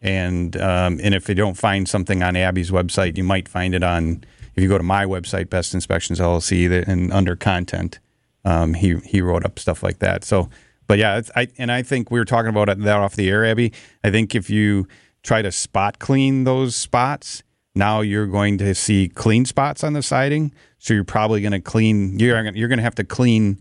and 0.04 0.58
um, 0.58 1.00
and 1.02 1.16
if 1.16 1.30
you 1.30 1.34
don't 1.34 1.56
find 1.56 1.88
something 1.88 2.22
on 2.22 2.36
Abby's 2.36 2.70
website, 2.70 3.18
you 3.18 3.24
might 3.24 3.48
find 3.48 3.74
it 3.74 3.82
on. 3.82 4.24
If 4.56 4.62
you 4.62 4.70
go 4.70 4.78
to 4.78 4.84
my 4.84 5.06
website, 5.06 5.50
Best 5.50 5.74
Inspections 5.74 6.20
LLC, 6.20 6.88
and 6.88 7.12
under 7.12 7.36
content, 7.36 8.00
um, 8.46 8.76
he 8.76 8.98
he 8.98 9.22
wrote 9.22 9.46
up 9.46 9.58
stuff 9.58 9.82
like 9.82 10.00
that. 10.00 10.26
So, 10.26 10.50
but 10.88 11.00
yeah, 11.00 11.22
I 11.36 11.48
and 11.58 11.72
I 11.72 11.82
think 11.82 12.12
we 12.12 12.20
were 12.20 12.26
talking 12.26 12.50
about 12.50 12.68
that 12.78 12.98
off 12.98 13.16
the 13.16 13.30
air, 13.30 13.46
Abby. 13.46 13.72
I 14.04 14.12
think 14.12 14.36
if 14.36 14.50
you 14.50 14.88
try 15.24 15.42
to 15.42 15.52
spot 15.52 16.00
clean 16.00 16.44
those 16.44 16.76
spots, 16.76 17.42
now 17.74 18.02
you're 18.02 18.28
going 18.28 18.58
to 18.58 18.76
see 18.76 19.08
clean 19.08 19.46
spots 19.46 19.86
on 19.86 19.94
the 19.94 20.04
siding. 20.04 20.54
So 20.80 20.94
you're 20.94 21.06
probably 21.06 21.42
going 21.42 21.54
to 21.54 21.62
clean. 21.62 22.20
You're 22.20 22.44
you're 22.54 22.68
going 22.68 22.78
to 22.78 22.84
have 22.84 22.96
to 22.96 23.06
clean. 23.06 23.60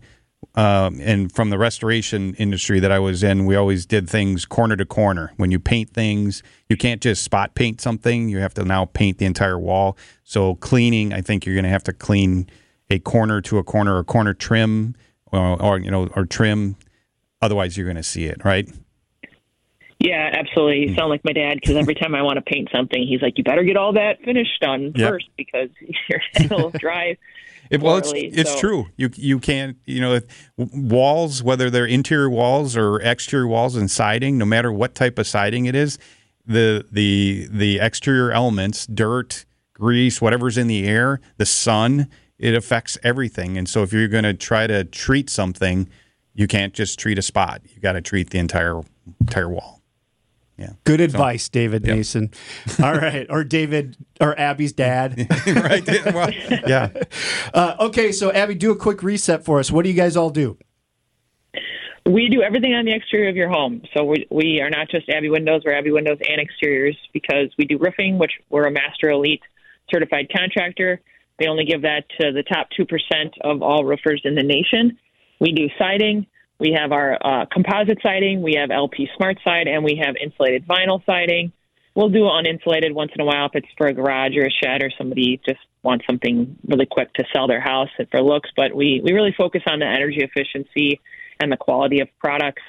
Um, 0.55 0.99
and 1.01 1.31
from 1.31 1.49
the 1.49 1.57
restoration 1.57 2.33
industry 2.35 2.79
that 2.79 2.91
I 2.91 2.99
was 2.99 3.23
in, 3.23 3.45
we 3.45 3.55
always 3.55 3.85
did 3.85 4.09
things 4.09 4.45
corner 4.45 4.75
to 4.75 4.85
corner. 4.85 5.33
When 5.37 5.51
you 5.51 5.59
paint 5.59 5.91
things, 5.91 6.43
you 6.69 6.77
can't 6.77 7.01
just 7.01 7.23
spot 7.23 7.55
paint 7.55 7.81
something. 7.81 8.29
You 8.29 8.39
have 8.39 8.53
to 8.55 8.63
now 8.63 8.85
paint 8.85 9.17
the 9.17 9.25
entire 9.25 9.59
wall. 9.59 9.97
So 10.23 10.55
cleaning, 10.55 11.13
I 11.13 11.21
think 11.21 11.45
you're 11.45 11.55
going 11.55 11.63
to 11.63 11.69
have 11.69 11.83
to 11.83 11.93
clean 11.93 12.47
a 12.89 12.99
corner 12.99 13.41
to 13.41 13.57
a 13.57 13.63
corner, 13.63 13.97
or 13.97 14.03
corner 14.03 14.33
trim, 14.33 14.95
or, 15.31 15.61
or 15.61 15.79
you 15.79 15.89
know, 15.89 16.07
or 16.15 16.25
trim. 16.25 16.75
Otherwise, 17.41 17.75
you're 17.75 17.85
going 17.87 17.97
to 17.97 18.03
see 18.03 18.25
it, 18.25 18.43
right? 18.45 18.69
Yeah, 20.03 20.29
absolutely. 20.33 20.89
You 20.89 20.95
sound 20.95 21.09
like 21.09 21.23
my 21.23 21.31
dad 21.31 21.55
because 21.61 21.77
every 21.77 21.95
time 21.95 22.13
I 22.13 22.21
want 22.21 22.35
to 22.35 22.41
paint 22.41 22.67
something, 22.75 23.07
he's 23.07 23.21
like, 23.21 23.37
"You 23.37 23.43
better 23.45 23.63
get 23.63 23.77
all 23.77 23.93
that 23.93 24.21
finished 24.21 24.59
done 24.59 24.91
Yep. 24.95 25.09
first 25.09 25.29
because 25.37 25.69
it'll 26.35 26.71
dry." 26.71 27.15
It, 27.69 27.81
well, 27.81 27.95
it's 27.97 28.11
it's 28.13 28.51
so- 28.53 28.59
true. 28.59 28.85
You 28.97 29.09
you 29.15 29.39
can't 29.39 29.77
you 29.85 30.01
know 30.01 30.19
walls, 30.57 31.41
whether 31.41 31.69
they're 31.69 31.85
interior 31.85 32.29
walls 32.29 32.75
or 32.75 32.99
exterior 32.99 33.47
walls 33.47 33.77
and 33.77 33.89
siding, 33.89 34.37
no 34.37 34.43
matter 34.45 34.73
what 34.73 34.93
type 34.93 35.17
of 35.17 35.25
siding 35.25 35.67
it 35.67 35.73
is, 35.75 35.97
the 36.45 36.85
the 36.91 37.47
the 37.49 37.79
exterior 37.79 38.29
elements, 38.31 38.85
dirt, 38.85 39.45
grease, 39.73 40.21
whatever's 40.21 40.57
in 40.57 40.67
the 40.67 40.85
air, 40.85 41.21
the 41.37 41.45
sun, 41.45 42.09
it 42.37 42.53
affects 42.53 42.97
everything. 43.03 43.57
And 43.57 43.69
so 43.69 43.83
if 43.83 43.93
you're 43.93 44.09
going 44.09 44.25
to 44.25 44.33
try 44.33 44.67
to 44.67 44.83
treat 44.83 45.29
something, 45.29 45.87
you 46.33 46.47
can't 46.47 46.73
just 46.73 46.99
treat 46.99 47.17
a 47.17 47.21
spot. 47.21 47.61
You 47.73 47.79
got 47.79 47.93
to 47.93 48.01
treat 48.01 48.31
the 48.31 48.39
entire 48.39 48.81
entire 49.21 49.47
wall. 49.49 49.79
Good 50.83 51.01
advice, 51.01 51.49
David 51.49 51.83
Nason. 51.83 52.31
All 52.83 52.93
right, 52.93 53.25
or 53.29 53.43
David 53.43 53.97
or 54.19 54.37
Abby's 54.39 54.73
dad. 54.73 55.27
right? 55.47 55.87
Well, 56.13 56.31
yeah. 56.67 56.89
Uh, 57.53 57.75
okay, 57.79 58.11
so 58.11 58.31
Abby, 58.31 58.55
do 58.55 58.71
a 58.71 58.75
quick 58.75 59.01
reset 59.01 59.43
for 59.43 59.59
us. 59.59 59.71
What 59.71 59.83
do 59.83 59.89
you 59.89 59.95
guys 59.95 60.15
all 60.15 60.29
do? 60.29 60.57
We 62.05 62.27
do 62.29 62.41
everything 62.41 62.73
on 62.73 62.85
the 62.85 62.93
exterior 62.93 63.29
of 63.29 63.35
your 63.35 63.49
home. 63.49 63.81
So 63.95 64.03
we, 64.03 64.27
we 64.29 64.59
are 64.61 64.69
not 64.69 64.89
just 64.89 65.09
Abby 65.09 65.29
Windows, 65.29 65.63
we're 65.65 65.73
Abby 65.73 65.91
Windows 65.91 66.17
and 66.29 66.39
Exteriors 66.39 66.97
because 67.13 67.49
we 67.57 67.65
do 67.65 67.77
roofing, 67.77 68.17
which 68.17 68.33
we're 68.49 68.65
a 68.65 68.71
Master 68.71 69.09
Elite 69.09 69.41
certified 69.89 70.29
contractor. 70.35 71.01
They 71.39 71.47
only 71.47 71.65
give 71.65 71.81
that 71.83 72.03
to 72.19 72.31
the 72.31 72.43
top 72.43 72.67
2% 72.77 72.85
of 73.41 73.61
all 73.61 73.85
roofers 73.85 74.21
in 74.25 74.35
the 74.35 74.43
nation. 74.43 74.97
We 75.39 75.53
do 75.53 75.69
siding. 75.79 76.27
We 76.63 76.77
have 76.79 76.93
our 76.93 77.17
uh, 77.21 77.45
composite 77.51 77.97
siding. 78.01 78.41
We 78.41 78.53
have 78.53 78.71
LP 78.71 79.09
SmartSide, 79.19 79.67
and 79.67 79.83
we 79.83 80.01
have 80.01 80.15
insulated 80.15 80.65
vinyl 80.65 81.05
siding. 81.05 81.51
We'll 81.93 82.07
do 82.07 82.21
uninsulated 82.21 82.93
once 82.93 83.11
in 83.13 83.19
a 83.19 83.25
while 83.25 83.47
if 83.47 83.51
it's 83.55 83.67
for 83.77 83.87
a 83.87 83.93
garage 83.93 84.37
or 84.37 84.45
a 84.45 84.49
shed 84.49 84.81
or 84.81 84.89
somebody 84.97 85.41
just 85.45 85.59
wants 85.83 86.05
something 86.07 86.57
really 86.65 86.85
quick 86.85 87.13
to 87.15 87.25
sell 87.35 87.47
their 87.47 87.59
house 87.59 87.89
for 88.09 88.21
looks. 88.21 88.49
But 88.55 88.73
we, 88.73 89.01
we 89.03 89.11
really 89.11 89.35
focus 89.37 89.61
on 89.67 89.79
the 89.79 89.85
energy 89.85 90.21
efficiency 90.21 91.01
and 91.41 91.51
the 91.51 91.57
quality 91.57 91.99
of 91.99 92.07
products. 92.17 92.61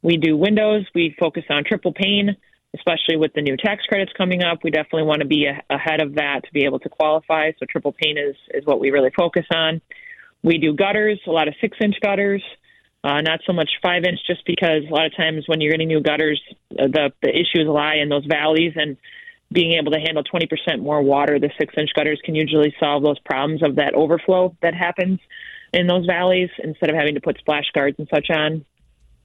We 0.00 0.16
do 0.16 0.38
windows. 0.38 0.86
We 0.94 1.14
focus 1.20 1.44
on 1.50 1.64
triple 1.64 1.92
pane, 1.92 2.38
especially 2.74 3.18
with 3.18 3.34
the 3.34 3.42
new 3.42 3.58
tax 3.58 3.84
credits 3.84 4.12
coming 4.16 4.42
up. 4.42 4.60
We 4.64 4.70
definitely 4.70 5.02
want 5.02 5.20
to 5.20 5.28
be 5.28 5.44
a- 5.44 5.62
ahead 5.68 6.00
of 6.00 6.14
that 6.14 6.44
to 6.44 6.52
be 6.54 6.64
able 6.64 6.78
to 6.78 6.88
qualify. 6.88 7.52
So 7.60 7.66
triple 7.68 7.92
pane 7.92 8.16
is, 8.16 8.36
is 8.54 8.64
what 8.64 8.80
we 8.80 8.90
really 8.90 9.12
focus 9.14 9.44
on. 9.54 9.82
We 10.42 10.56
do 10.56 10.72
gutters, 10.72 11.20
a 11.26 11.30
lot 11.30 11.46
of 11.46 11.54
six 11.60 11.76
inch 11.82 11.96
gutters, 12.02 12.42
uh, 13.04 13.20
not 13.20 13.40
so 13.46 13.52
much 13.52 13.70
five 13.82 14.04
inch, 14.04 14.18
just 14.26 14.44
because 14.46 14.82
a 14.88 14.92
lot 14.92 15.04
of 15.04 15.14
times 15.14 15.44
when 15.46 15.60
you're 15.60 15.72
getting 15.72 15.88
new 15.88 16.00
gutters, 16.00 16.40
uh, 16.72 16.86
the, 16.86 17.12
the 17.22 17.28
issues 17.28 17.68
lie 17.68 17.96
in 17.96 18.08
those 18.08 18.24
valleys 18.24 18.72
and 18.76 18.96
being 19.52 19.72
able 19.72 19.92
to 19.92 19.98
handle 19.98 20.24
20% 20.24 20.48
more 20.80 21.02
water, 21.02 21.38
the 21.38 21.50
six 21.58 21.74
inch 21.76 21.90
gutters 21.94 22.18
can 22.24 22.34
usually 22.34 22.74
solve 22.80 23.02
those 23.02 23.18
problems 23.20 23.62
of 23.62 23.76
that 23.76 23.94
overflow 23.94 24.56
that 24.62 24.74
happens 24.74 25.20
in 25.74 25.86
those 25.86 26.06
valleys 26.06 26.48
instead 26.62 26.88
of 26.88 26.96
having 26.96 27.14
to 27.14 27.20
put 27.20 27.36
splash 27.38 27.66
guards 27.74 27.96
and 27.98 28.08
such 28.12 28.30
on. 28.30 28.64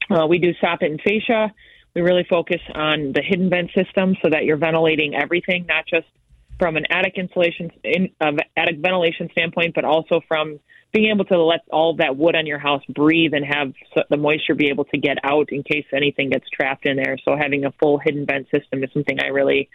Uh, 0.09 0.27
we 0.27 0.39
do 0.39 0.53
soffit 0.61 0.87
and 0.87 1.01
fascia. 1.01 1.53
We 1.95 2.01
really 2.01 2.25
focus 2.29 2.61
on 2.75 3.13
the 3.13 3.21
hidden 3.21 3.49
vent 3.49 3.71
system 3.73 4.15
so 4.21 4.29
that 4.29 4.43
you're 4.43 4.57
ventilating 4.57 5.15
everything, 5.15 5.65
not 5.67 5.85
just 5.87 6.07
from 6.59 6.75
an 6.75 6.85
attic 6.89 7.13
insulation, 7.15 7.71
in, 7.83 8.09
uh, 8.19 8.33
attic 8.57 8.79
ventilation 8.79 9.29
standpoint, 9.31 9.73
but 9.73 9.85
also 9.85 10.19
from 10.27 10.59
being 10.91 11.11
able 11.13 11.25
to 11.25 11.41
let 11.41 11.61
all 11.71 11.95
that 11.97 12.17
wood 12.17 12.35
on 12.35 12.47
your 12.47 12.59
house 12.59 12.83
breathe 12.89 13.33
and 13.33 13.45
have 13.45 13.73
the 14.09 14.17
moisture 14.17 14.55
be 14.55 14.69
able 14.69 14.85
to 14.85 14.97
get 14.97 15.17
out 15.23 15.51
in 15.51 15.63
case 15.63 15.85
anything 15.93 16.29
gets 16.31 16.49
trapped 16.49 16.85
in 16.85 16.97
there. 16.97 17.17
So 17.23 17.35
having 17.37 17.65
a 17.65 17.71
full 17.79 17.99
hidden 17.99 18.25
vent 18.25 18.47
system 18.53 18.83
is 18.83 18.89
something 18.93 19.19
I 19.21 19.27
really, 19.27 19.69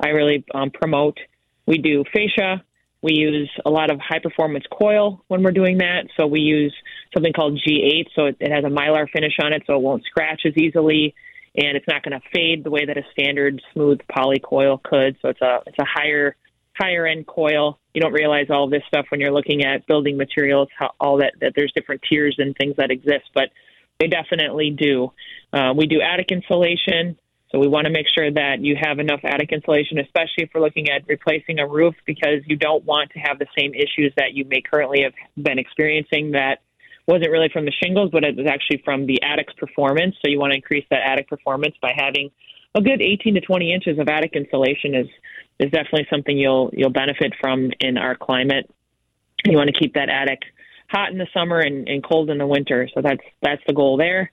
I 0.00 0.08
really 0.08 0.44
um, 0.54 0.70
promote. 0.70 1.18
We 1.66 1.78
do 1.78 2.04
fascia. 2.12 2.64
We 3.02 3.12
use 3.12 3.50
a 3.66 3.70
lot 3.70 3.90
of 3.90 4.00
high 4.00 4.20
performance 4.20 4.64
coil 4.72 5.22
when 5.28 5.42
we're 5.42 5.52
doing 5.52 5.78
that. 5.78 6.06
So 6.16 6.26
we 6.26 6.40
use 6.40 6.74
something 7.12 7.34
called 7.34 7.60
G8. 7.66 8.06
So 8.16 8.26
it, 8.26 8.36
it 8.40 8.50
has 8.50 8.64
a 8.64 8.68
mylar 8.68 9.06
finish 9.10 9.34
on 9.42 9.52
it, 9.52 9.62
so 9.66 9.74
it 9.74 9.82
won't 9.82 10.04
scratch 10.04 10.42
as 10.46 10.56
easily, 10.56 11.14
and 11.54 11.76
it's 11.76 11.86
not 11.86 12.02
going 12.02 12.18
to 12.18 12.26
fade 12.32 12.64
the 12.64 12.70
way 12.70 12.86
that 12.86 12.96
a 12.96 13.02
standard 13.12 13.60
smooth 13.74 14.00
poly 14.10 14.38
coil 14.38 14.80
could. 14.82 15.18
So 15.20 15.28
it's 15.28 15.42
a 15.42 15.58
it's 15.66 15.78
a 15.78 15.84
higher 15.84 16.34
higher 16.76 17.06
end 17.06 17.26
coil. 17.26 17.78
You 17.94 18.00
don't 18.00 18.12
realize 18.12 18.46
all 18.50 18.68
this 18.68 18.82
stuff 18.88 19.06
when 19.10 19.20
you're 19.20 19.32
looking 19.32 19.64
at 19.64 19.86
building 19.86 20.16
materials, 20.16 20.68
how 20.76 20.92
all 21.00 21.18
that 21.18 21.34
that 21.40 21.52
there's 21.54 21.72
different 21.74 22.02
tiers 22.08 22.36
and 22.38 22.56
things 22.56 22.76
that 22.76 22.90
exist, 22.90 23.30
but 23.34 23.50
they 24.00 24.08
definitely 24.08 24.70
do. 24.70 25.12
Uh, 25.52 25.72
we 25.76 25.86
do 25.86 26.00
attic 26.00 26.30
insulation. 26.30 27.18
So 27.52 27.60
we 27.60 27.68
want 27.68 27.84
to 27.84 27.92
make 27.92 28.06
sure 28.12 28.32
that 28.32 28.62
you 28.62 28.74
have 28.74 28.98
enough 28.98 29.20
attic 29.22 29.52
insulation, 29.52 30.00
especially 30.00 30.42
if 30.42 30.50
we're 30.52 30.60
looking 30.60 30.90
at 30.90 31.06
replacing 31.06 31.60
a 31.60 31.68
roof, 31.68 31.94
because 32.04 32.40
you 32.46 32.56
don't 32.56 32.84
want 32.84 33.12
to 33.12 33.20
have 33.20 33.38
the 33.38 33.46
same 33.56 33.74
issues 33.74 34.12
that 34.16 34.34
you 34.34 34.44
may 34.44 34.60
currently 34.60 35.02
have 35.02 35.12
been 35.40 35.60
experiencing 35.60 36.32
that 36.32 36.62
wasn't 37.06 37.30
really 37.30 37.50
from 37.52 37.64
the 37.64 37.72
shingles, 37.82 38.10
but 38.10 38.24
it 38.24 38.34
was 38.34 38.46
actually 38.48 38.82
from 38.84 39.06
the 39.06 39.22
attic's 39.22 39.52
performance. 39.54 40.16
So 40.16 40.30
you 40.30 40.40
want 40.40 40.52
to 40.52 40.56
increase 40.56 40.84
that 40.90 41.02
attic 41.06 41.28
performance 41.28 41.76
by 41.80 41.92
having 41.96 42.32
a 42.74 42.80
good 42.80 43.00
18 43.00 43.34
to 43.34 43.40
20 43.40 43.72
inches 43.72 43.98
of 44.00 44.08
attic 44.08 44.32
insulation 44.34 44.96
is 44.96 45.06
is 45.58 45.70
definitely 45.70 46.06
something 46.10 46.36
you'll 46.36 46.70
you'll 46.72 46.90
benefit 46.90 47.32
from 47.40 47.70
in 47.80 47.96
our 47.96 48.16
climate. 48.16 48.70
You 49.44 49.56
want 49.56 49.72
to 49.72 49.78
keep 49.78 49.94
that 49.94 50.08
attic 50.08 50.42
hot 50.88 51.10
in 51.10 51.18
the 51.18 51.26
summer 51.34 51.58
and, 51.58 51.88
and 51.88 52.02
cold 52.02 52.30
in 52.30 52.38
the 52.38 52.46
winter. 52.46 52.88
So 52.94 53.02
that's 53.02 53.22
that's 53.42 53.62
the 53.66 53.72
goal 53.72 53.96
there. 53.96 54.30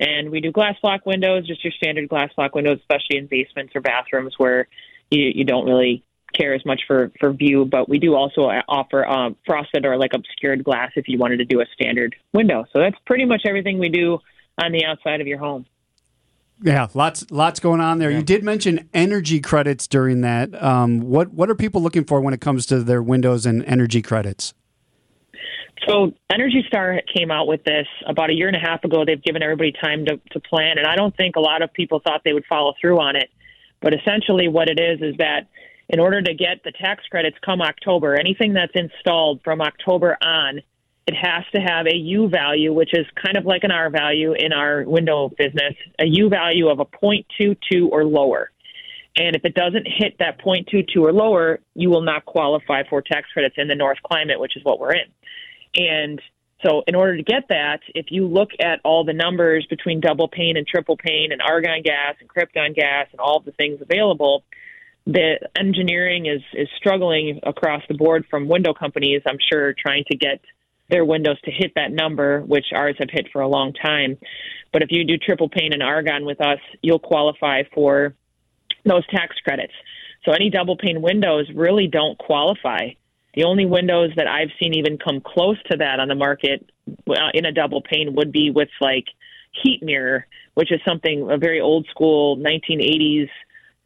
And 0.00 0.30
we 0.30 0.40
do 0.40 0.50
glass 0.50 0.76
block 0.80 1.04
windows, 1.04 1.46
just 1.46 1.62
your 1.62 1.74
standard 1.74 2.08
glass 2.08 2.30
block 2.34 2.54
windows, 2.54 2.78
especially 2.80 3.18
in 3.18 3.26
basements 3.26 3.76
or 3.76 3.82
bathrooms 3.82 4.34
where 4.38 4.66
you, 5.10 5.30
you 5.34 5.44
don't 5.44 5.66
really 5.66 6.02
care 6.34 6.54
as 6.54 6.64
much 6.64 6.80
for, 6.86 7.12
for 7.20 7.32
view. 7.32 7.66
But 7.66 7.86
we 7.86 7.98
do 7.98 8.14
also 8.14 8.50
offer 8.66 9.06
um, 9.06 9.36
frosted 9.44 9.84
or 9.84 9.98
like 9.98 10.12
obscured 10.14 10.64
glass 10.64 10.92
if 10.96 11.06
you 11.06 11.18
wanted 11.18 11.36
to 11.38 11.44
do 11.44 11.60
a 11.60 11.66
standard 11.74 12.16
window. 12.32 12.64
So 12.72 12.78
that's 12.78 12.96
pretty 13.04 13.26
much 13.26 13.42
everything 13.46 13.78
we 13.78 13.90
do 13.90 14.20
on 14.62 14.72
the 14.72 14.86
outside 14.86 15.20
of 15.20 15.26
your 15.26 15.38
home. 15.38 15.66
Yeah, 16.62 16.88
lots 16.94 17.30
lots 17.30 17.58
going 17.58 17.80
on 17.80 17.98
there. 17.98 18.10
You 18.10 18.22
did 18.22 18.44
mention 18.44 18.88
energy 18.92 19.40
credits 19.40 19.86
during 19.86 20.20
that. 20.20 20.60
Um, 20.62 21.00
what 21.00 21.32
what 21.32 21.48
are 21.48 21.54
people 21.54 21.82
looking 21.82 22.04
for 22.04 22.20
when 22.20 22.34
it 22.34 22.40
comes 22.40 22.66
to 22.66 22.82
their 22.82 23.02
windows 23.02 23.46
and 23.46 23.64
energy 23.64 24.02
credits? 24.02 24.52
So 25.88 26.12
Energy 26.30 26.62
Star 26.68 27.00
came 27.14 27.30
out 27.30 27.46
with 27.46 27.64
this 27.64 27.86
about 28.06 28.28
a 28.28 28.34
year 28.34 28.48
and 28.48 28.56
a 28.56 28.60
half 28.60 28.84
ago. 28.84 29.04
They've 29.04 29.22
given 29.22 29.42
everybody 29.42 29.72
time 29.72 30.04
to, 30.06 30.20
to 30.32 30.40
plan, 30.40 30.76
and 30.76 30.86
I 30.86 30.94
don't 30.94 31.16
think 31.16 31.36
a 31.36 31.40
lot 31.40 31.62
of 31.62 31.72
people 31.72 32.00
thought 32.00 32.20
they 32.24 32.34
would 32.34 32.44
follow 32.46 32.74
through 32.80 33.00
on 33.00 33.16
it. 33.16 33.30
But 33.80 33.94
essentially, 33.94 34.48
what 34.48 34.68
it 34.68 34.78
is 34.78 35.00
is 35.00 35.16
that 35.16 35.48
in 35.88 35.98
order 35.98 36.20
to 36.20 36.34
get 36.34 36.62
the 36.64 36.72
tax 36.72 37.04
credits 37.10 37.36
come 37.44 37.62
October, 37.62 38.14
anything 38.14 38.52
that's 38.52 38.72
installed 38.74 39.40
from 39.42 39.60
October 39.62 40.18
on, 40.22 40.60
it 41.06 41.14
has 41.14 41.44
to 41.54 41.60
have 41.60 41.86
a 41.86 41.96
U 41.96 42.28
value, 42.28 42.72
which 42.72 42.90
is 42.92 43.06
kind 43.22 43.36
of 43.36 43.44
like 43.44 43.64
an 43.64 43.70
R 43.70 43.90
value 43.90 44.32
in 44.32 44.52
our 44.52 44.84
window 44.84 45.30
business, 45.36 45.74
a 45.98 46.06
U 46.06 46.28
value 46.28 46.68
of 46.68 46.80
a 46.80 46.84
0.22 46.84 47.88
or 47.90 48.04
lower. 48.04 48.50
And 49.16 49.34
if 49.34 49.44
it 49.44 49.54
doesn't 49.54 49.86
hit 49.86 50.16
that 50.18 50.40
0.22 50.40 50.96
or 51.02 51.12
lower, 51.12 51.60
you 51.74 51.90
will 51.90 52.02
not 52.02 52.24
qualify 52.24 52.82
for 52.88 53.02
tax 53.02 53.28
credits 53.32 53.56
in 53.58 53.66
the 53.66 53.74
North 53.74 53.98
climate, 54.02 54.38
which 54.38 54.56
is 54.56 54.64
what 54.64 54.78
we're 54.78 54.94
in. 54.94 55.10
And 55.74 56.20
so, 56.64 56.82
in 56.86 56.94
order 56.94 57.16
to 57.16 57.22
get 57.22 57.48
that, 57.48 57.80
if 57.94 58.06
you 58.10 58.26
look 58.26 58.50
at 58.60 58.80
all 58.84 59.04
the 59.04 59.14
numbers 59.14 59.66
between 59.70 60.00
double 60.00 60.28
pane 60.28 60.56
and 60.56 60.66
triple 60.66 60.96
pane 60.96 61.32
and 61.32 61.40
argon 61.40 61.82
gas 61.82 62.16
and 62.20 62.28
krypton 62.28 62.74
gas 62.74 63.08
and 63.12 63.20
all 63.20 63.40
the 63.40 63.52
things 63.52 63.80
available, 63.80 64.44
the 65.06 65.38
engineering 65.58 66.26
is, 66.26 66.42
is 66.52 66.68
struggling 66.76 67.40
across 67.42 67.82
the 67.88 67.94
board 67.94 68.26
from 68.30 68.46
window 68.46 68.74
companies, 68.74 69.22
I'm 69.26 69.38
sure, 69.50 69.72
trying 69.72 70.04
to 70.10 70.16
get 70.16 70.40
their 70.90 71.04
windows 71.04 71.40
to 71.44 71.50
hit 71.50 71.72
that 71.76 71.92
number, 71.92 72.40
which 72.42 72.66
ours 72.74 72.96
have 72.98 73.08
hit 73.10 73.28
for 73.32 73.40
a 73.40 73.48
long 73.48 73.72
time. 73.72 74.18
But 74.72 74.82
if 74.82 74.88
you 74.90 75.04
do 75.04 75.16
triple 75.16 75.48
pane 75.48 75.72
and 75.72 75.82
argon 75.82 76.24
with 76.24 76.40
us, 76.40 76.58
you'll 76.82 76.98
qualify 76.98 77.62
for 77.74 78.14
those 78.84 79.06
tax 79.08 79.36
credits. 79.44 79.72
So 80.24 80.32
any 80.32 80.50
double 80.50 80.76
pane 80.76 81.00
windows 81.00 81.48
really 81.54 81.86
don't 81.86 82.18
qualify. 82.18 82.90
The 83.34 83.44
only 83.44 83.64
windows 83.64 84.10
that 84.16 84.26
I've 84.26 84.50
seen 84.60 84.74
even 84.74 84.98
come 84.98 85.20
close 85.20 85.56
to 85.70 85.76
that 85.78 86.00
on 86.00 86.08
the 86.08 86.14
market 86.14 86.68
uh, 87.08 87.30
in 87.32 87.44
a 87.44 87.52
double 87.52 87.80
pane 87.80 88.14
would 88.16 88.32
be 88.32 88.50
with 88.50 88.68
like 88.80 89.06
heat 89.62 89.82
mirror, 89.82 90.26
which 90.54 90.72
is 90.72 90.80
something 90.86 91.30
a 91.30 91.38
very 91.38 91.60
old 91.60 91.86
school 91.90 92.36
1980s 92.36 93.28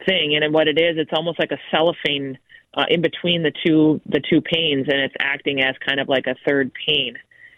thing. 0.06 0.36
And 0.36 0.52
what 0.52 0.68
it 0.68 0.78
is, 0.78 0.96
it's 0.96 1.12
almost 1.14 1.38
like 1.38 1.52
a 1.52 1.58
cellophane 1.70 2.38
uh, 2.76 2.84
in 2.88 3.02
between 3.02 3.42
the 3.42 3.52
two 3.64 4.00
the 4.06 4.20
two 4.20 4.40
panes, 4.40 4.86
and 4.88 5.00
it's 5.00 5.14
acting 5.20 5.62
as 5.62 5.74
kind 5.86 6.00
of 6.00 6.08
like 6.08 6.26
a 6.26 6.34
third 6.46 6.72
pane. 6.86 7.16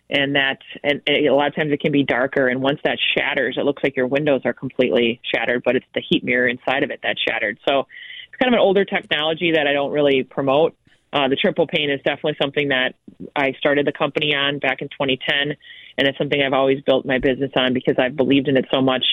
And 0.08 0.36
that, 0.36 0.58
and 0.84 1.02
a 1.08 1.30
lot 1.30 1.48
of 1.48 1.56
times 1.56 1.72
it 1.72 1.80
can 1.80 1.90
be 1.90 2.04
darker. 2.04 2.46
And 2.46 2.62
once 2.62 2.78
that 2.84 2.96
shatters, 3.16 3.56
it 3.58 3.64
looks 3.64 3.82
like 3.82 3.96
your 3.96 4.06
windows 4.06 4.42
are 4.44 4.52
completely 4.52 5.20
shattered, 5.34 5.62
but 5.64 5.74
it's 5.74 5.86
the 5.96 6.00
heat 6.00 6.22
mirror 6.22 6.46
inside 6.46 6.84
of 6.84 6.92
it 6.92 7.00
that's 7.02 7.20
shattered. 7.20 7.58
So 7.68 7.80
it's 7.80 8.36
kind 8.40 8.54
of 8.54 8.56
an 8.56 8.60
older 8.60 8.84
technology 8.84 9.52
that 9.56 9.66
I 9.66 9.72
don't 9.72 9.90
really 9.90 10.22
promote. 10.22 10.76
Uh, 11.12 11.28
the 11.28 11.36
triple 11.36 11.66
pane 11.66 11.90
is 11.90 12.00
definitely 12.04 12.36
something 12.40 12.68
that 12.68 12.94
I 13.34 13.52
started 13.58 13.86
the 13.86 13.92
company 13.92 14.34
on 14.34 14.58
back 14.58 14.82
in 14.82 14.88
2010, 14.88 15.56
and 15.98 16.06
it's 16.06 16.18
something 16.18 16.40
I've 16.40 16.52
always 16.52 16.82
built 16.82 17.06
my 17.06 17.18
business 17.18 17.50
on 17.56 17.72
because 17.72 17.96
I've 17.98 18.16
believed 18.16 18.48
in 18.48 18.56
it 18.56 18.66
so 18.72 18.80
much. 18.80 19.04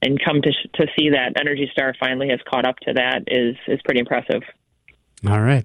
And 0.00 0.20
come 0.24 0.40
to 0.40 0.52
to 0.74 0.86
see 0.96 1.10
that 1.10 1.32
Energy 1.40 1.68
Star 1.72 1.92
finally 1.98 2.28
has 2.28 2.38
caught 2.48 2.64
up 2.64 2.78
to 2.86 2.92
that 2.92 3.24
is 3.26 3.56
is 3.66 3.80
pretty 3.84 3.98
impressive. 3.98 4.42
All 5.26 5.40
right. 5.40 5.64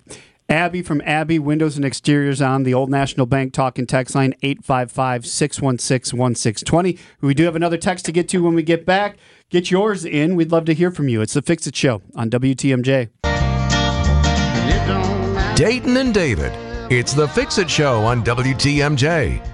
Abby 0.50 0.82
from 0.82 1.02
Abby 1.06 1.40
Windows 1.40 1.78
and 1.78 1.86
Exteriors 1.86 2.42
on 2.42 2.64
the 2.64 2.74
Old 2.74 2.90
National 2.90 3.26
Bank 3.26 3.54
talking 3.54 3.88
text 3.88 4.14
line 4.14 4.34
855 4.44 5.26
616 5.26 6.20
1620. 6.20 6.98
We 7.22 7.34
do 7.34 7.46
have 7.46 7.56
another 7.56 7.78
text 7.78 8.06
to 8.06 8.12
get 8.12 8.28
to 8.30 8.44
when 8.44 8.54
we 8.54 8.64
get 8.64 8.86
back. 8.86 9.18
Get 9.50 9.72
yours 9.72 10.06
in. 10.06 10.36
We'd 10.36 10.52
love 10.52 10.66
to 10.66 10.74
hear 10.74 10.92
from 10.92 11.08
you. 11.08 11.22
It's 11.22 11.34
the 11.34 11.42
Fix 11.42 11.66
It 11.68 11.76
Show 11.76 12.02
on 12.16 12.30
WTMJ. 12.30 13.10
It 13.24 14.88
don't 14.88 15.34
matter 15.34 15.56
Dayton 15.56 15.98
and 15.98 16.14
David. 16.14 16.52
It's 16.92 17.14
the 17.14 17.28
Fix 17.30 17.58
It 17.58 17.70
Show 17.70 18.02
on 18.02 18.24
WTMJ. 18.24 19.50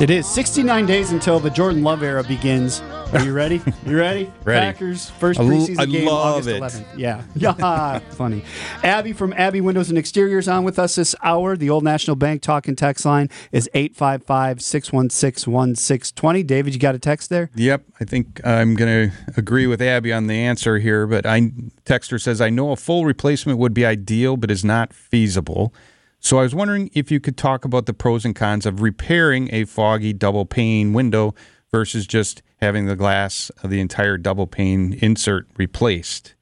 It 0.00 0.10
is 0.10 0.28
69 0.28 0.86
days 0.86 1.10
until 1.10 1.40
the 1.40 1.50
Jordan 1.50 1.82
Love 1.82 2.04
era 2.04 2.22
begins. 2.22 2.82
Are 3.10 3.24
you 3.24 3.32
ready? 3.32 3.62
You 3.86 3.98
ready? 3.98 4.30
Ready. 4.44 4.60
Packers 4.60 5.08
first 5.08 5.40
preseason 5.40 5.78
I 5.78 5.86
game 5.86 6.06
love 6.06 6.46
August 6.46 6.48
it. 6.50 6.60
11th. 6.60 6.98
Yeah, 6.98 7.22
yeah, 7.34 8.00
funny. 8.10 8.44
Abby 8.84 9.14
from 9.14 9.32
Abby 9.32 9.62
Windows 9.62 9.88
and 9.88 9.96
Exteriors 9.96 10.46
on 10.46 10.62
with 10.62 10.78
us 10.78 10.96
this 10.96 11.14
hour. 11.22 11.56
The 11.56 11.70
Old 11.70 11.84
National 11.84 12.16
Bank 12.16 12.42
talking 12.42 12.76
text 12.76 13.06
line 13.06 13.30
is 13.50 13.66
855-616-1620. 13.74 16.46
David, 16.46 16.74
you 16.74 16.80
got 16.80 16.94
a 16.94 16.98
text 16.98 17.30
there? 17.30 17.48
Yep, 17.54 17.84
I 17.98 18.04
think 18.04 18.42
I'm 18.44 18.74
going 18.74 19.10
to 19.10 19.16
agree 19.38 19.66
with 19.66 19.80
Abby 19.80 20.12
on 20.12 20.26
the 20.26 20.34
answer 20.34 20.78
here. 20.78 21.06
But 21.06 21.24
I 21.24 21.52
texter 21.86 22.20
says 22.20 22.42
I 22.42 22.50
know 22.50 22.72
a 22.72 22.76
full 22.76 23.06
replacement 23.06 23.58
would 23.58 23.72
be 23.72 23.86
ideal, 23.86 24.36
but 24.36 24.50
is 24.50 24.66
not 24.66 24.92
feasible. 24.92 25.72
So 26.20 26.40
I 26.40 26.42
was 26.42 26.54
wondering 26.54 26.90
if 26.92 27.10
you 27.10 27.20
could 27.20 27.38
talk 27.38 27.64
about 27.64 27.86
the 27.86 27.94
pros 27.94 28.26
and 28.26 28.36
cons 28.36 28.66
of 28.66 28.82
repairing 28.82 29.48
a 29.52 29.64
foggy 29.64 30.12
double 30.12 30.44
pane 30.44 30.92
window 30.92 31.34
versus 31.70 32.06
just 32.06 32.42
having 32.60 32.86
the 32.86 32.96
glass 32.96 33.50
of 33.62 33.70
the 33.70 33.80
entire 33.80 34.16
double 34.16 34.46
pane 34.46 34.98
insert 35.00 35.46
replaced. 35.56 36.34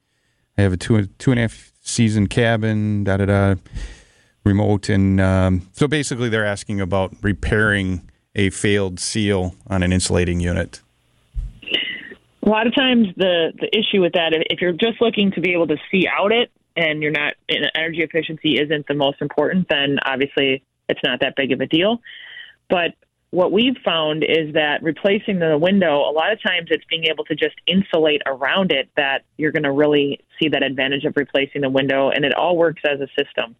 I 0.57 0.61
have 0.63 0.73
a 0.73 0.77
two 0.77 1.05
two 1.19 1.31
and 1.31 1.39
a 1.39 1.43
half 1.43 1.71
season 1.81 2.27
cabin, 2.27 3.03
da 3.03 3.17
da 3.17 3.25
da, 3.25 3.55
remote, 4.43 4.89
and 4.89 5.21
um, 5.21 5.69
so 5.73 5.87
basically 5.87 6.29
they're 6.29 6.45
asking 6.45 6.81
about 6.81 7.13
repairing 7.21 8.09
a 8.35 8.49
failed 8.49 8.99
seal 8.99 9.55
on 9.67 9.83
an 9.83 9.91
insulating 9.91 10.39
unit. 10.39 10.81
A 12.43 12.49
lot 12.49 12.65
of 12.65 12.73
times, 12.73 13.07
the 13.17 13.51
the 13.59 13.67
issue 13.77 14.01
with 14.01 14.13
that, 14.13 14.33
if 14.49 14.61
you're 14.61 14.71
just 14.71 15.01
looking 15.01 15.31
to 15.33 15.41
be 15.41 15.53
able 15.53 15.67
to 15.67 15.77
see 15.91 16.07
out 16.07 16.31
it, 16.31 16.49
and 16.77 17.01
you're 17.01 17.11
not 17.11 17.33
energy 17.49 18.03
efficiency 18.03 18.59
isn't 18.59 18.87
the 18.87 18.93
most 18.93 19.21
important, 19.21 19.67
then 19.69 19.97
obviously 20.05 20.63
it's 20.87 21.01
not 21.03 21.19
that 21.19 21.35
big 21.35 21.51
of 21.51 21.59
a 21.59 21.65
deal. 21.65 21.99
But 22.69 22.93
what 23.31 23.51
we've 23.51 23.77
found 23.83 24.23
is 24.23 24.53
that 24.53 24.81
replacing 24.81 25.39
the 25.39 25.57
window, 25.57 26.09
a 26.09 26.11
lot 26.11 26.31
of 26.31 26.41
times 26.41 26.69
it's 26.71 26.85
being 26.85 27.05
able 27.05 27.25
to 27.25 27.35
just 27.35 27.55
insulate 27.65 28.21
around 28.25 28.71
it 28.71 28.89
that 28.95 29.23
you're 29.37 29.51
going 29.51 29.63
to 29.63 29.71
really 29.71 30.21
see 30.39 30.49
that 30.49 30.63
advantage 30.63 31.03
of 31.03 31.13
replacing 31.17 31.61
the 31.61 31.69
window, 31.69 32.09
and 32.09 32.23
it 32.23 32.33
all 32.33 32.55
works 32.55 32.81
as 32.85 33.01
a 33.01 33.07
system. 33.21 33.55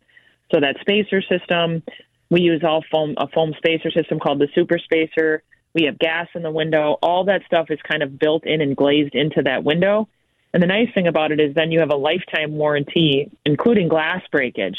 So 0.54 0.62
that 0.62 0.78
spacer 0.80 1.22
system, 1.22 1.84
we 2.30 2.42
use 2.42 2.64
all 2.64 2.84
foam 2.90 3.16
a 3.18 3.28
foam 3.28 3.54
spacer 3.58 3.92
system 3.92 4.20
called 4.20 4.40
the 4.40 4.48
super 4.56 4.80
spacer. 4.80 5.44
We 5.74 5.84
have 5.84 6.00
gas 6.00 6.28
in 6.34 6.44
the 6.44 6.52
window. 6.52 6.98
All 7.02 7.26
that 7.26 7.42
stuff 7.46 7.70
is 7.70 7.80
kind 7.82 8.02
of 8.02 8.18
built 8.18 8.46
in 8.46 8.62
and 8.62 8.76
glazed 8.76 9.16
into 9.16 9.42
that 9.44 9.66
window. 9.66 10.08
And 10.54 10.64
the 10.64 10.68
nice 10.68 10.92
thing 10.94 11.08
about 11.08 11.34
it 11.34 11.42
is 11.42 11.54
then 11.54 11.72
you 11.72 11.82
have 11.82 11.92
a 11.92 11.98
lifetime 11.98 12.54
warranty, 12.54 13.30
including 13.46 13.90
glass 13.90 14.22
breakage. 14.32 14.78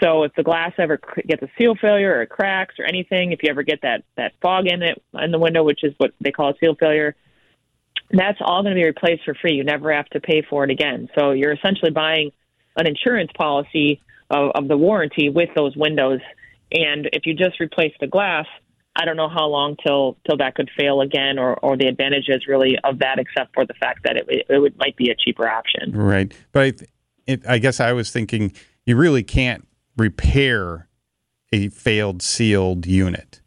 So 0.00 0.24
if 0.24 0.34
the 0.34 0.42
glass 0.42 0.72
ever 0.78 0.98
gets 1.26 1.42
a 1.42 1.48
seal 1.56 1.76
failure 1.80 2.14
or 2.14 2.22
it 2.22 2.28
cracks 2.28 2.74
or 2.78 2.84
anything, 2.84 3.32
if 3.32 3.42
you 3.42 3.50
ever 3.50 3.62
get 3.62 3.80
that 3.82 4.02
that 4.16 4.32
fog 4.42 4.66
in 4.66 4.82
it 4.82 5.00
in 5.14 5.30
the 5.30 5.38
window, 5.38 5.62
which 5.62 5.84
is 5.84 5.94
what 5.98 6.12
they 6.20 6.32
call 6.32 6.50
a 6.50 6.54
seal 6.58 6.74
failure, 6.74 7.14
that's 8.10 8.38
all 8.40 8.62
going 8.62 8.74
to 8.74 8.80
be 8.80 8.84
replaced 8.84 9.24
for 9.24 9.34
free. 9.34 9.54
You 9.54 9.64
never 9.64 9.92
have 9.92 10.06
to 10.10 10.20
pay 10.20 10.42
for 10.42 10.64
it 10.64 10.70
again. 10.70 11.08
So 11.16 11.30
you're 11.30 11.52
essentially 11.52 11.90
buying 11.90 12.32
an 12.76 12.86
insurance 12.86 13.30
policy 13.36 14.00
of, 14.30 14.50
of 14.54 14.68
the 14.68 14.76
warranty 14.76 15.28
with 15.28 15.50
those 15.54 15.76
windows. 15.76 16.20
And 16.72 17.08
if 17.12 17.24
you 17.24 17.34
just 17.34 17.60
replace 17.60 17.92
the 18.00 18.08
glass, 18.08 18.46
I 18.96 19.04
don't 19.04 19.16
know 19.16 19.28
how 19.28 19.46
long 19.46 19.76
till 19.84 20.16
till 20.26 20.36
that 20.38 20.54
could 20.54 20.70
fail 20.76 21.00
again, 21.00 21.38
or 21.38 21.54
or 21.60 21.76
the 21.76 21.86
advantages 21.86 22.46
really 22.48 22.78
of 22.82 22.98
that, 23.00 23.18
except 23.18 23.54
for 23.54 23.64
the 23.64 23.74
fact 23.74 24.00
that 24.04 24.16
it 24.16 24.46
it 24.48 24.58
would, 24.58 24.76
might 24.78 24.96
be 24.96 25.10
a 25.10 25.14
cheaper 25.14 25.48
option. 25.48 25.92
Right. 25.92 26.32
But 26.52 26.82
it, 27.26 27.46
I 27.46 27.58
guess 27.58 27.80
I 27.80 27.92
was 27.92 28.10
thinking 28.10 28.52
you 28.86 28.96
really 28.96 29.22
can't 29.22 29.66
repair 29.96 30.88
a 31.52 31.68
failed 31.68 32.22
sealed 32.22 32.86
unit. 32.86 33.40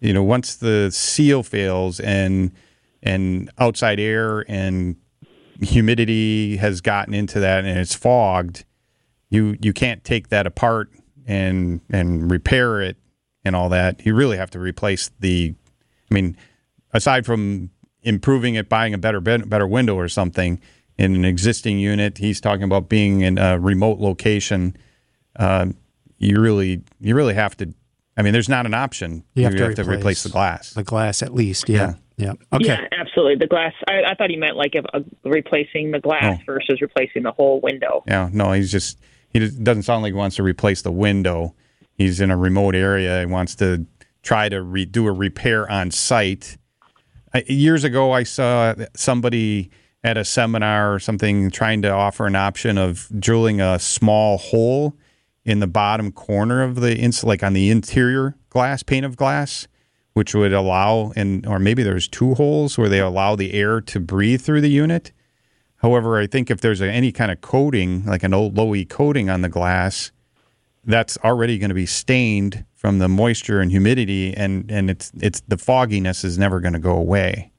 You 0.00 0.12
know, 0.12 0.22
once 0.22 0.56
the 0.56 0.90
seal 0.90 1.42
fails 1.42 2.00
and 2.00 2.52
and 3.02 3.50
outside 3.58 4.00
air 4.00 4.44
and 4.48 4.96
humidity 5.60 6.56
has 6.56 6.80
gotten 6.80 7.14
into 7.14 7.38
that 7.40 7.64
and 7.64 7.78
it's 7.78 7.94
fogged, 7.94 8.64
you 9.30 9.56
you 9.60 9.72
can't 9.72 10.04
take 10.04 10.28
that 10.28 10.46
apart 10.46 10.90
and 11.26 11.80
and 11.90 12.30
repair 12.30 12.80
it 12.82 12.96
and 13.44 13.54
all 13.54 13.68
that. 13.70 14.04
You 14.04 14.14
really 14.14 14.36
have 14.36 14.50
to 14.50 14.58
replace 14.58 15.10
the 15.20 15.54
I 16.10 16.14
mean, 16.14 16.36
aside 16.92 17.24
from 17.24 17.70
improving 18.02 18.54
it, 18.54 18.68
buying 18.68 18.94
a 18.94 18.98
better 18.98 19.20
better 19.20 19.66
window 19.66 19.96
or 19.96 20.08
something 20.08 20.60
in 20.96 21.14
an 21.14 21.24
existing 21.24 21.78
unit, 21.78 22.18
he's 22.18 22.40
talking 22.40 22.62
about 22.64 22.88
being 22.88 23.22
in 23.22 23.38
a 23.38 23.58
remote 23.58 23.98
location. 23.98 24.76
Uh, 25.36 25.66
you 26.24 26.40
really 26.40 26.82
you 27.00 27.14
really 27.14 27.34
have 27.34 27.56
to. 27.58 27.72
I 28.16 28.22
mean, 28.22 28.32
there's 28.32 28.48
not 28.48 28.64
an 28.66 28.74
option. 28.74 29.24
You 29.34 29.44
have 29.44 29.54
to 29.56 29.64
replace 29.66 29.88
replace 29.88 30.22
the 30.22 30.28
glass. 30.30 30.72
The 30.72 30.84
glass, 30.84 31.22
at 31.22 31.34
least. 31.34 31.68
Yeah. 31.68 31.94
Yeah. 32.16 32.34
Okay. 32.52 32.66
Yeah, 32.66 32.80
absolutely. 32.92 33.34
The 33.36 33.48
glass. 33.48 33.72
I, 33.88 34.02
I 34.12 34.14
thought 34.14 34.30
he 34.30 34.36
meant 34.36 34.56
like 34.56 34.76
if, 34.76 34.84
uh, 34.94 35.00
replacing 35.24 35.90
the 35.90 35.98
glass 35.98 36.38
Oh. 36.40 36.44
versus 36.46 36.80
replacing 36.80 37.24
the 37.24 37.32
whole 37.32 37.60
window. 37.60 38.04
Yeah, 38.06 38.30
no, 38.32 38.52
he's 38.52 38.70
just 38.70 39.00
he 39.30 39.40
just 39.40 39.64
doesn't 39.64 39.82
sound 39.82 40.02
like 40.02 40.12
he 40.12 40.16
wants 40.16 40.36
to 40.36 40.44
replace 40.44 40.82
the 40.82 40.92
window. 40.92 41.54
He's 41.94 42.20
in 42.20 42.30
a 42.30 42.36
remote 42.36 42.76
area. 42.76 43.18
He 43.20 43.26
wants 43.26 43.56
to 43.56 43.84
try 44.22 44.48
to 44.48 44.62
re- 44.62 44.84
do 44.84 45.06
a 45.08 45.12
repair 45.12 45.68
on 45.68 45.90
site. 45.90 46.56
I, 47.34 47.42
years 47.48 47.82
ago, 47.82 48.12
I 48.12 48.22
saw 48.22 48.74
somebody 48.94 49.70
at 50.04 50.16
a 50.16 50.24
seminar 50.24 50.94
or 50.94 50.98
something 51.00 51.50
trying 51.50 51.82
to 51.82 51.90
offer 51.90 52.26
an 52.26 52.36
option 52.36 52.78
of 52.78 53.08
drilling 53.18 53.60
a 53.60 53.78
small 53.80 54.38
hole 54.38 54.96
in 55.44 55.60
the 55.60 55.66
bottom 55.66 56.10
corner 56.10 56.62
of 56.62 56.76
the 56.76 56.96
ins 56.96 57.22
like 57.24 57.42
on 57.42 57.52
the 57.52 57.70
interior 57.70 58.34
glass 58.50 58.82
pane 58.82 59.04
of 59.04 59.16
glass 59.16 59.66
which 60.12 60.34
would 60.34 60.52
allow 60.52 61.12
and 61.16 61.46
or 61.46 61.58
maybe 61.58 61.82
there's 61.82 62.08
two 62.08 62.34
holes 62.34 62.78
where 62.78 62.88
they 62.88 63.00
allow 63.00 63.34
the 63.34 63.52
air 63.52 63.80
to 63.80 63.98
breathe 64.00 64.40
through 64.40 64.60
the 64.60 64.70
unit 64.70 65.12
However, 65.84 66.18
I 66.18 66.26
think 66.26 66.50
if 66.50 66.62
there's 66.62 66.80
a, 66.80 66.90
any 66.90 67.12
kind 67.12 67.30
of 67.30 67.42
coating, 67.42 68.06
like 68.06 68.22
an 68.22 68.32
old 68.32 68.56
low 68.56 68.74
E 68.74 68.86
coating 68.86 69.28
on 69.28 69.42
the 69.42 69.50
glass, 69.50 70.12
that's 70.82 71.18
already 71.18 71.58
going 71.58 71.68
to 71.68 71.74
be 71.74 71.84
stained 71.84 72.64
from 72.74 73.00
the 73.00 73.08
moisture 73.08 73.60
and 73.60 73.70
humidity, 73.70 74.32
and 74.34 74.70
and 74.70 74.88
it's 74.88 75.12
it's 75.20 75.42
the 75.46 75.58
fogginess 75.58 76.24
is 76.24 76.38
never 76.38 76.58
going 76.60 76.72
to 76.72 76.78
go 76.78 76.96
away. 76.96 77.52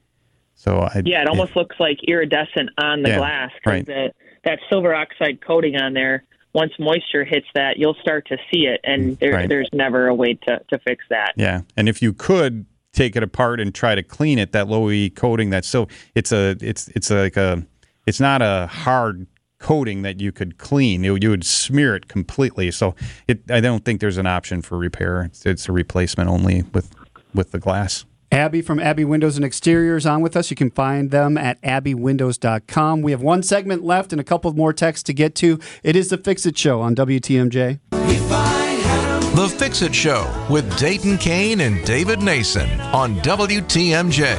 So 0.56 0.78
I, 0.78 1.02
Yeah, 1.04 1.22
it 1.22 1.28
almost 1.28 1.54
looks 1.54 1.76
like 1.78 1.98
iridescent 2.02 2.70
on 2.78 3.02
the 3.02 3.10
Yeah, 3.10 3.18
glass 3.18 3.50
right. 3.64 3.86
the, 3.86 4.10
that 4.44 4.58
silver 4.68 4.92
oxide 4.92 5.40
coating 5.40 5.76
on 5.76 5.92
there. 5.92 6.24
Once 6.56 6.72
moisture 6.78 7.22
hits 7.22 7.46
that, 7.54 7.76
you'll 7.76 7.94
start 8.00 8.26
to 8.26 8.38
see 8.50 8.66
it, 8.66 8.80
and 8.82 9.18
there, 9.18 9.32
Right. 9.34 9.48
there's 9.48 9.68
never 9.74 10.08
a 10.08 10.14
way 10.14 10.32
to, 10.48 10.58
to 10.70 10.78
fix 10.78 11.04
that. 11.10 11.34
Yeah, 11.36 11.60
and 11.76 11.86
if 11.86 12.00
you 12.00 12.14
could 12.14 12.64
take 12.94 13.14
it 13.14 13.22
apart 13.22 13.60
and 13.60 13.74
try 13.74 13.94
to 13.94 14.02
clean 14.02 14.38
it, 14.38 14.52
that 14.52 14.66
low 14.66 14.90
E 14.90 15.10
coating, 15.10 15.50
that's 15.50 15.68
so 15.68 15.86
it's 16.14 16.32
a 16.32 16.56
it's 16.62 16.88
it's 16.88 17.10
like 17.10 17.36
a 17.36 17.62
it's 18.06 18.20
not 18.20 18.40
a 18.40 18.68
hard 18.68 19.26
coating 19.58 20.00
that 20.00 20.18
you 20.18 20.32
could 20.32 20.56
clean. 20.56 21.04
You, 21.04 21.18
you 21.20 21.28
would 21.28 21.44
smear 21.44 21.94
it 21.94 22.08
completely. 22.08 22.70
So 22.70 22.94
it 23.28 23.50
I 23.50 23.60
don't 23.60 23.84
think 23.84 24.00
there's 24.00 24.16
an 24.16 24.26
option 24.26 24.62
for 24.62 24.78
repair. 24.78 25.22
It's, 25.24 25.44
it's 25.44 25.68
a 25.68 25.72
replacement 25.72 26.30
only 26.30 26.62
with 26.72 26.90
with 27.34 27.50
the 27.52 27.58
glass. 27.58 28.06
Abby 28.32 28.62
from 28.62 28.80
Abby 28.80 29.04
Windows 29.04 29.36
and 29.36 29.44
Exteriors 29.44 30.06
on 30.06 30.20
with 30.20 30.36
us. 30.36 30.50
You 30.50 30.56
can 30.56 30.70
find 30.70 31.10
them 31.10 31.36
at 31.38 31.60
abbywindows.com. 31.62 33.02
We 33.02 33.12
have 33.12 33.22
one 33.22 33.42
segment 33.42 33.84
left 33.84 34.12
and 34.12 34.20
a 34.20 34.24
couple 34.24 34.52
more 34.52 34.72
texts 34.72 35.04
to 35.04 35.14
get 35.14 35.34
to. 35.36 35.58
It 35.82 35.96
is 35.96 36.08
the 36.08 36.18
Fix 36.18 36.46
It 36.46 36.58
Show 36.58 36.80
on 36.80 36.94
WTMJ. 36.94 37.80
The 37.90 39.54
Fix 39.58 39.82
It 39.82 39.94
Show 39.94 40.46
with 40.50 40.78
Dayton 40.78 41.18
Kane 41.18 41.60
and 41.60 41.84
David 41.84 42.22
Nason 42.22 42.68
on 42.80 43.16
WTMJ. 43.16 44.36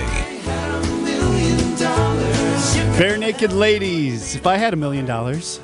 Barenaked 2.97 3.53
Ladies. 3.53 4.35
If 4.35 4.47
I 4.47 4.57
had 4.57 4.73
a 4.73 4.75
million 4.75 5.05
dollars, 5.05 5.59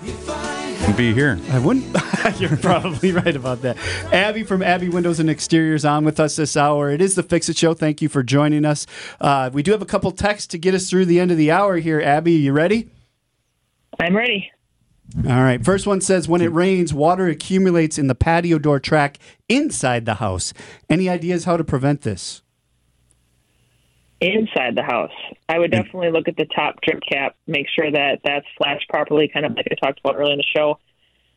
And 0.84 0.98
be 0.98 1.14
here. 1.14 1.40
I 1.52 1.60
wouldn't. 1.60 1.96
You're 2.40 2.58
probably 2.58 3.14
right 3.14 3.36
about 3.36 3.62
that. 3.62 3.78
Abby 4.12 4.44
from 4.44 4.62
Abby 4.62 4.90
Windows 4.90 5.20
and 5.20 5.30
Exteriors 5.30 5.86
on 5.86 6.04
with 6.04 6.20
us 6.20 6.36
this 6.36 6.58
hour. 6.58 6.90
It 6.90 7.02
is 7.02 7.16
the 7.16 7.24
Fix 7.24 7.48
It 7.48 7.58
Show. 7.58 7.74
Thank 7.74 8.02
you 8.02 8.10
for 8.10 8.22
joining 8.22 8.66
us. 8.66 8.86
Uh, 9.22 9.50
we 9.54 9.64
do 9.64 9.72
have 9.72 9.82
a 9.82 9.86
couple 9.86 10.12
texts 10.12 10.48
to 10.48 10.58
get 10.58 10.74
us 10.74 10.90
through 10.90 11.06
the 11.06 11.22
end 11.22 11.32
of 11.32 11.38
the 11.38 11.52
hour 11.52 11.78
here. 11.78 12.02
Abby, 12.02 12.34
you 12.34 12.52
ready? 12.52 12.90
I'm 13.98 14.16
ready. 14.16 14.52
All 15.26 15.44
right. 15.44 15.64
First 15.64 15.88
one 15.88 16.02
says 16.02 16.28
when 16.28 16.42
it 16.42 16.52
rains, 16.52 16.94
water 16.94 17.28
accumulates 17.28 17.98
in 17.98 18.08
the 18.08 18.16
patio 18.16 18.58
door 18.58 18.80
track 18.80 19.20
inside 19.48 20.06
the 20.06 20.16
house. 20.16 20.54
Any 20.90 21.08
ideas 21.08 21.46
how 21.46 21.56
to 21.56 21.64
prevent 21.64 22.02
this? 22.02 22.42
Inside 24.24 24.76
the 24.76 24.84
house, 24.84 25.12
I 25.50 25.60
would 25.60 25.72
mm. 25.72 25.84
definitely 25.84 26.12
look 26.12 26.30
at 26.30 26.38
the 26.38 26.46
top 26.46 26.80
drip 26.82 27.02
cap, 27.12 27.36
make 27.46 27.68
sure 27.68 27.92
that 27.92 28.22
that's 28.24 28.46
flashed 28.58 28.88
properly, 28.88 29.28
kind 29.28 29.46
of 29.46 29.54
like 29.54 29.68
I 29.70 29.76
talked 29.76 30.00
about 30.00 30.16
earlier 30.16 30.32
in 30.32 30.38
the 30.38 30.46
show, 30.56 30.80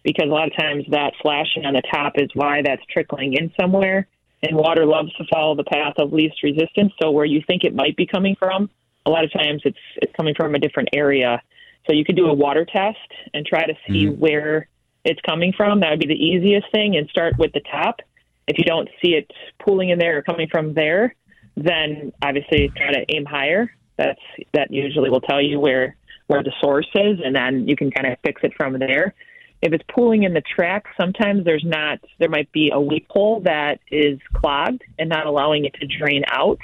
because 0.05 0.27
a 0.27 0.33
lot 0.33 0.47
of 0.47 0.57
times 0.57 0.85
that 0.91 1.15
flashing 1.21 1.65
on 1.65 1.75
the 1.75 1.83
top 1.93 2.13
is 2.15 2.31
why 2.35 2.63
that's 2.63 2.85
trickling 2.87 3.35
in 3.35 3.53
somewhere. 3.61 4.07
And 4.43 4.57
water 4.57 4.87
loves 4.87 5.13
to 5.15 5.25
follow 5.33 5.57
the 5.57 5.65
path 5.65 5.95
of 5.99 6.13
least 6.13 6.45
resistance. 6.45 6.93
So 7.03 7.11
where 7.11 7.25
you 7.25 7.43
think 7.45 7.65
it 7.65 7.75
might 7.75 7.97
be 7.97 8.07
coming 8.07 8.37
from, 8.39 8.71
a 9.05 9.11
lot 9.11 9.25
of 9.25 9.33
times 9.33 9.63
it's 9.65 9.79
it's 9.97 10.13
coming 10.15 10.35
from 10.37 10.55
a 10.55 10.59
different 10.61 10.91
area. 10.93 11.43
So 11.87 11.93
you 11.93 12.05
could 12.05 12.17
do 12.17 12.27
a 12.27 12.35
water 12.35 12.65
test 12.65 12.99
and 13.35 13.45
try 13.45 13.67
to 13.67 13.75
see 13.89 14.07
mm-hmm. 14.07 14.21
where 14.21 14.69
it's 15.05 15.21
coming 15.23 15.53
from. 15.57 15.81
That 15.81 15.91
would 15.91 16.01
be 16.01 16.07
the 16.07 16.15
easiest 16.15 16.71
thing, 16.71 16.97
and 16.97 17.09
start 17.09 17.37
with 17.39 17.53
the 17.53 17.61
top. 17.61 18.01
If 18.47 18.59
you 18.59 18.65
don't 18.65 18.89
see 19.03 19.15
it 19.15 19.29
pooling 19.59 19.89
in 19.89 19.99
there 19.99 20.19
or 20.19 20.23
coming 20.23 20.49
from 20.49 20.75
there, 20.75 21.17
then 21.57 22.13
obviously 22.23 22.71
try 22.77 22.93
to 22.93 23.05
aim 23.15 23.25
higher. 23.25 23.73
That's 23.97 24.21
that 24.53 24.71
usually 24.71 25.11
will 25.11 25.23
tell 25.23 25.41
you 25.41 25.59
where 25.59 25.97
where 26.27 26.43
the 26.43 26.53
source 26.61 26.89
is, 26.95 27.19
and 27.25 27.35
then 27.35 27.69
you 27.69 27.77
can 27.77 27.91
kind 27.91 28.07
of 28.13 28.19
fix 28.25 28.43
it 28.45 28.53
from 28.57 28.79
there. 28.79 29.15
If 29.63 29.73
it's 29.73 29.85
pooling 29.95 30.25
in 30.25 30.35
the 30.35 30.43
track, 30.43 30.85
sometimes 31.01 31.45
there's 31.45 31.65
not. 31.65 31.99
There 32.19 32.29
might 32.29 32.51
be 32.53 32.71
a 32.73 32.81
weep 32.81 33.07
hole 33.09 33.41
that 33.45 33.81
is 33.91 34.19
clogged 34.35 34.83
and 34.99 35.09
not 35.09 35.27
allowing 35.27 35.65
it 35.65 35.75
to 35.81 35.87
drain 35.87 36.25
out. 36.31 36.59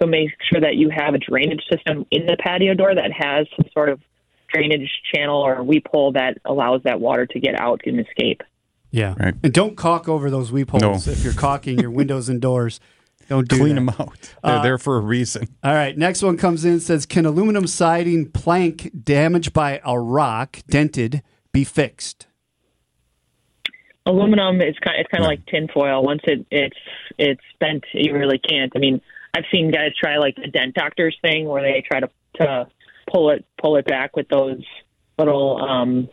So 0.00 0.06
make 0.06 0.30
sure 0.50 0.60
that 0.62 0.76
you 0.76 0.88
have 0.88 1.12
a 1.14 1.18
drainage 1.18 1.62
system 1.70 2.06
in 2.10 2.24
the 2.24 2.36
patio 2.42 2.72
door 2.72 2.94
that 2.94 3.12
has 3.12 3.46
some 3.56 3.66
sort 3.74 3.90
of 3.90 4.00
drainage 4.52 4.90
channel 5.14 5.36
or 5.36 5.62
weep 5.62 5.86
hole 5.90 6.12
that 6.12 6.38
allows 6.46 6.82
that 6.84 7.00
water 7.00 7.26
to 7.26 7.40
get 7.40 7.60
out 7.60 7.82
and 7.84 8.00
escape. 8.00 8.42
Yeah. 8.90 9.14
Right. 9.18 9.34
And 9.42 9.52
don't 9.52 9.76
caulk 9.76 10.08
over 10.08 10.30
those 10.30 10.50
weep 10.50 10.70
holes 10.70 11.06
No. 11.06 11.12
if 11.12 11.22
you're 11.22 11.34
caulking 11.34 11.78
your 11.78 11.90
windows 11.90 12.28
and 12.28 12.40
doors. 12.40 12.80
Don't 13.30 13.48
do 13.48 13.56
Clean 13.58 13.76
that. 13.76 13.80
them 13.86 13.88
out. 13.98 14.18
They're 14.44 14.56
Uh, 14.56 14.62
there 14.62 14.76
for 14.76 14.96
a 14.96 15.00
reason. 15.00 15.46
All 15.64 15.72
right. 15.72 15.96
Next 15.96 16.22
one 16.22 16.36
comes 16.36 16.64
in 16.66 16.80
says 16.80 17.06
Can 17.06 17.24
aluminum 17.24 17.66
siding 17.66 18.30
plank 18.30 18.90
damaged 19.04 19.52
by 19.54 19.80
a 19.84 19.98
rock, 19.98 20.58
dented, 20.68 21.22
be 21.52 21.64
fixed? 21.64 22.26
aluminum 24.06 24.60
is 24.60 24.74
kind 24.84 24.96
it's 24.98 25.08
kind 25.10 25.22
of 25.22 25.28
like 25.28 25.44
tinfoil. 25.46 26.02
Once 26.02 26.20
it 26.24 26.44
it's 26.50 26.76
it's 27.18 27.40
bent, 27.60 27.84
you 27.94 28.12
really 28.12 28.38
can't. 28.38 28.72
I 28.74 28.78
mean, 28.78 29.00
I've 29.34 29.44
seen 29.52 29.70
guys 29.70 29.92
try 29.98 30.16
like 30.18 30.36
the 30.36 30.48
dent 30.48 30.74
doctors 30.74 31.16
thing 31.22 31.46
where 31.46 31.62
they 31.62 31.82
try 31.88 32.00
to 32.00 32.08
to 32.36 32.66
pull 33.10 33.30
it 33.30 33.44
pull 33.60 33.76
it 33.76 33.84
back 33.86 34.16
with 34.16 34.28
those 34.28 34.62
little 35.18 35.62
um 35.62 36.08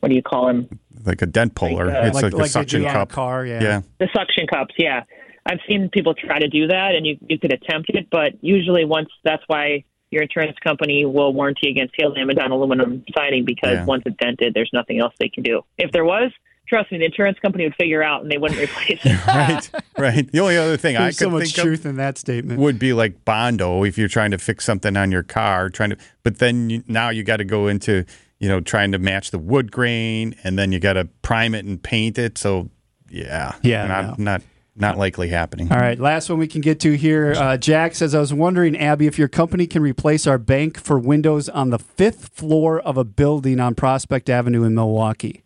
what 0.00 0.08
do 0.08 0.14
you 0.14 0.22
call 0.22 0.46
them 0.46 0.68
Like 1.04 1.22
a 1.22 1.26
dent 1.26 1.54
puller. 1.54 1.90
uh, 1.90 2.06
it's 2.06 2.14
like, 2.14 2.32
like 2.32 2.32
the 2.42 2.48
suction 2.48 2.82
they 2.82 2.88
a 2.88 2.92
cup. 2.92 3.10
car, 3.10 3.44
yeah. 3.46 3.62
Yeah. 3.62 3.80
the 3.98 4.08
suction 4.14 4.46
cups? 4.46 4.74
Yeah, 4.78 5.04
I've 5.46 5.60
seen 5.68 5.88
people 5.90 6.14
try 6.14 6.38
to 6.40 6.48
do 6.48 6.66
that, 6.66 6.94
and 6.94 7.06
you 7.06 7.16
you 7.28 7.38
could 7.38 7.52
attempt 7.52 7.88
it, 7.90 8.08
but 8.10 8.32
usually 8.42 8.84
once 8.84 9.08
that's 9.24 9.42
why. 9.46 9.84
Your 10.12 10.22
insurance 10.22 10.56
company 10.62 11.04
will 11.04 11.32
warranty 11.34 11.68
against 11.68 11.94
hail 11.98 12.14
damage 12.14 12.38
on 12.38 12.52
aluminum 12.52 13.04
siding 13.14 13.44
because 13.44 13.72
Yeah. 13.78 13.84
once 13.86 14.04
it's 14.06 14.16
dented, 14.18 14.54
there's 14.54 14.70
nothing 14.72 15.00
else 15.00 15.12
they 15.18 15.28
can 15.28 15.42
do. 15.42 15.62
If 15.78 15.90
there 15.90 16.04
was, 16.04 16.30
trust 16.68 16.92
me, 16.92 16.98
the 16.98 17.06
insurance 17.06 17.40
company 17.40 17.64
would 17.64 17.74
figure 17.74 18.04
out 18.04 18.22
and 18.22 18.30
they 18.30 18.38
wouldn't 18.38 18.60
replace 18.60 19.00
it. 19.04 19.26
right. 19.26 19.68
Right. 19.98 20.30
The 20.30 20.38
only 20.38 20.56
other 20.56 20.76
thing 20.76 20.96
I 20.96 21.00
There's 21.02 21.18
could 21.18 21.24
so 21.24 21.30
much 21.30 21.42
think 21.52 21.54
truth 21.56 21.80
of 21.80 21.86
in 21.86 21.96
that 21.96 22.18
statement. 22.18 22.60
would 22.60 22.78
be 22.78 22.92
like 22.92 23.24
Bondo 23.24 23.82
if 23.82 23.98
you're 23.98 24.06
trying 24.08 24.30
to 24.30 24.38
fix 24.38 24.64
something 24.64 24.96
on 24.96 25.10
your 25.10 25.24
car, 25.24 25.70
trying 25.70 25.90
to, 25.90 25.96
but 26.22 26.38
then 26.38 26.70
you, 26.70 26.84
now 26.86 27.08
you 27.08 27.24
got 27.24 27.38
to 27.38 27.44
go 27.44 27.66
into, 27.66 28.04
you 28.38 28.48
know, 28.48 28.60
trying 28.60 28.92
to 28.92 29.00
match 29.00 29.32
the 29.32 29.40
wood 29.40 29.72
grain 29.72 30.36
and 30.44 30.56
then 30.56 30.70
you 30.70 30.78
got 30.78 30.92
to 30.92 31.06
prime 31.22 31.52
it 31.52 31.64
and 31.64 31.82
paint 31.82 32.16
it. 32.16 32.38
So, 32.38 32.70
yeah. 33.10 33.56
Yeah, 33.62 33.86
Not, 33.88 34.18
no. 34.20 34.24
not, 34.24 34.42
not 34.76 34.98
likely 34.98 35.28
happening. 35.28 35.72
All 35.72 35.78
right, 35.78 35.98
last 35.98 36.28
one 36.28 36.38
we 36.38 36.46
can 36.46 36.60
get 36.60 36.80
to 36.80 36.92
here. 36.96 37.32
Uh, 37.32 37.56
Jack 37.56 37.94
says, 37.94 38.14
I 38.14 38.20
was 38.20 38.32
wondering, 38.32 38.76
Abby, 38.76 39.06
if 39.06 39.18
your 39.18 39.28
company 39.28 39.66
can 39.66 39.82
replace 39.82 40.26
our 40.26 40.38
bank 40.38 40.78
for 40.78 40.98
windows 40.98 41.48
on 41.48 41.70
the 41.70 41.78
fifth 41.78 42.28
floor 42.28 42.80
of 42.80 42.96
a 42.96 43.04
building 43.04 43.58
on 43.58 43.74
Prospect 43.74 44.28
Avenue 44.28 44.64
in 44.64 44.74
Milwaukee. 44.74 45.42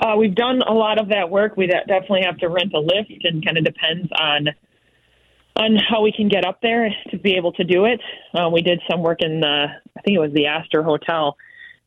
Uh, 0.00 0.14
we've 0.16 0.34
done 0.34 0.62
a 0.62 0.72
lot 0.72 1.00
of 1.00 1.08
that 1.08 1.28
work. 1.28 1.56
We 1.56 1.66
definitely 1.66 2.22
have 2.24 2.38
to 2.38 2.48
rent 2.48 2.72
a 2.72 2.78
lift, 2.78 3.24
and 3.24 3.44
kind 3.44 3.58
of 3.58 3.64
depends 3.64 4.08
on 4.18 4.48
on 5.56 5.76
how 5.76 6.02
we 6.02 6.12
can 6.12 6.28
get 6.28 6.46
up 6.46 6.60
there 6.62 6.88
to 7.10 7.18
be 7.18 7.34
able 7.34 7.50
to 7.50 7.64
do 7.64 7.84
it. 7.84 8.00
Uh, 8.32 8.48
we 8.48 8.62
did 8.62 8.80
some 8.88 9.02
work 9.02 9.18
in 9.22 9.40
the, 9.40 9.66
I 9.96 10.00
think 10.02 10.14
it 10.14 10.20
was 10.20 10.32
the 10.32 10.46
Astor 10.46 10.84
Hotel, 10.84 11.36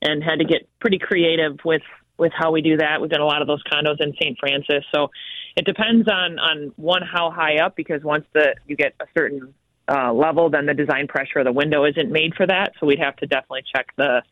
and 0.02 0.22
had 0.22 0.40
to 0.40 0.46
get 0.46 0.68
pretty 0.82 1.00
creative 1.00 1.58
with 1.64 1.84
with 2.18 2.34
how 2.38 2.52
we 2.52 2.62
do 2.62 2.78
that. 2.78 3.02
We've 3.02 3.10
done 3.10 3.22
a 3.22 3.26
lot 3.26 3.42
of 3.42 3.48
those 3.48 3.64
condos 3.64 4.00
in 4.00 4.14
St. 4.22 4.38
Francis, 4.40 4.84
so 4.94 5.10
it 5.56 5.66
depends 5.66 6.08
on 6.08 6.40
on 6.40 6.74
one 6.76 7.02
how 7.02 7.32
high 7.32 7.58
up 7.58 7.76
because 7.76 8.04
once 8.04 8.26
the 8.34 8.56
you 8.68 8.76
get 8.76 8.94
a 9.00 9.06
certain 9.18 9.54
uh, 9.88 10.14
level, 10.14 10.50
then 10.50 10.66
the 10.66 10.74
design 10.74 11.08
pressure 11.08 11.40
of 11.40 11.46
the 11.46 11.52
window 11.52 11.86
isn't 11.86 12.12
made 12.12 12.34
for 12.36 12.48
that. 12.48 12.74
So 12.80 12.86
we'd 12.86 13.00
have 13.00 13.16
to 13.18 13.28
definitely 13.28 13.64
check 13.74 13.88
the 13.98 14.24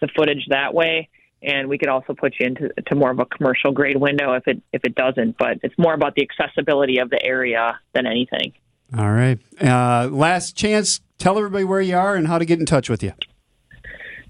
the 0.00 0.08
footage 0.16 0.46
that 0.48 0.74
way 0.74 1.08
and 1.44 1.68
we 1.68 1.78
could 1.78 1.88
also 1.88 2.14
put 2.14 2.34
you 2.40 2.46
into 2.46 2.68
to 2.86 2.94
more 2.94 3.10
of 3.10 3.18
a 3.18 3.26
commercial 3.26 3.70
grade 3.70 3.96
window 3.96 4.32
if 4.34 4.48
it 4.48 4.60
if 4.72 4.82
it 4.84 4.94
doesn't. 4.94 5.36
But 5.38 5.58
it's 5.62 5.76
more 5.78 5.94
about 5.94 6.14
the 6.14 6.22
accessibility 6.22 6.98
of 6.98 7.10
the 7.10 7.22
area 7.22 7.78
than 7.92 8.06
anything. 8.06 8.52
All 8.96 9.10
right. 9.10 9.38
Uh, 9.60 10.08
last 10.10 10.56
chance. 10.56 11.00
Tell 11.18 11.38
everybody 11.38 11.64
where 11.64 11.80
you 11.80 11.96
are 11.96 12.16
and 12.16 12.26
how 12.26 12.38
to 12.38 12.44
get 12.44 12.58
in 12.58 12.66
touch 12.66 12.90
with 12.90 13.02
you. 13.02 13.12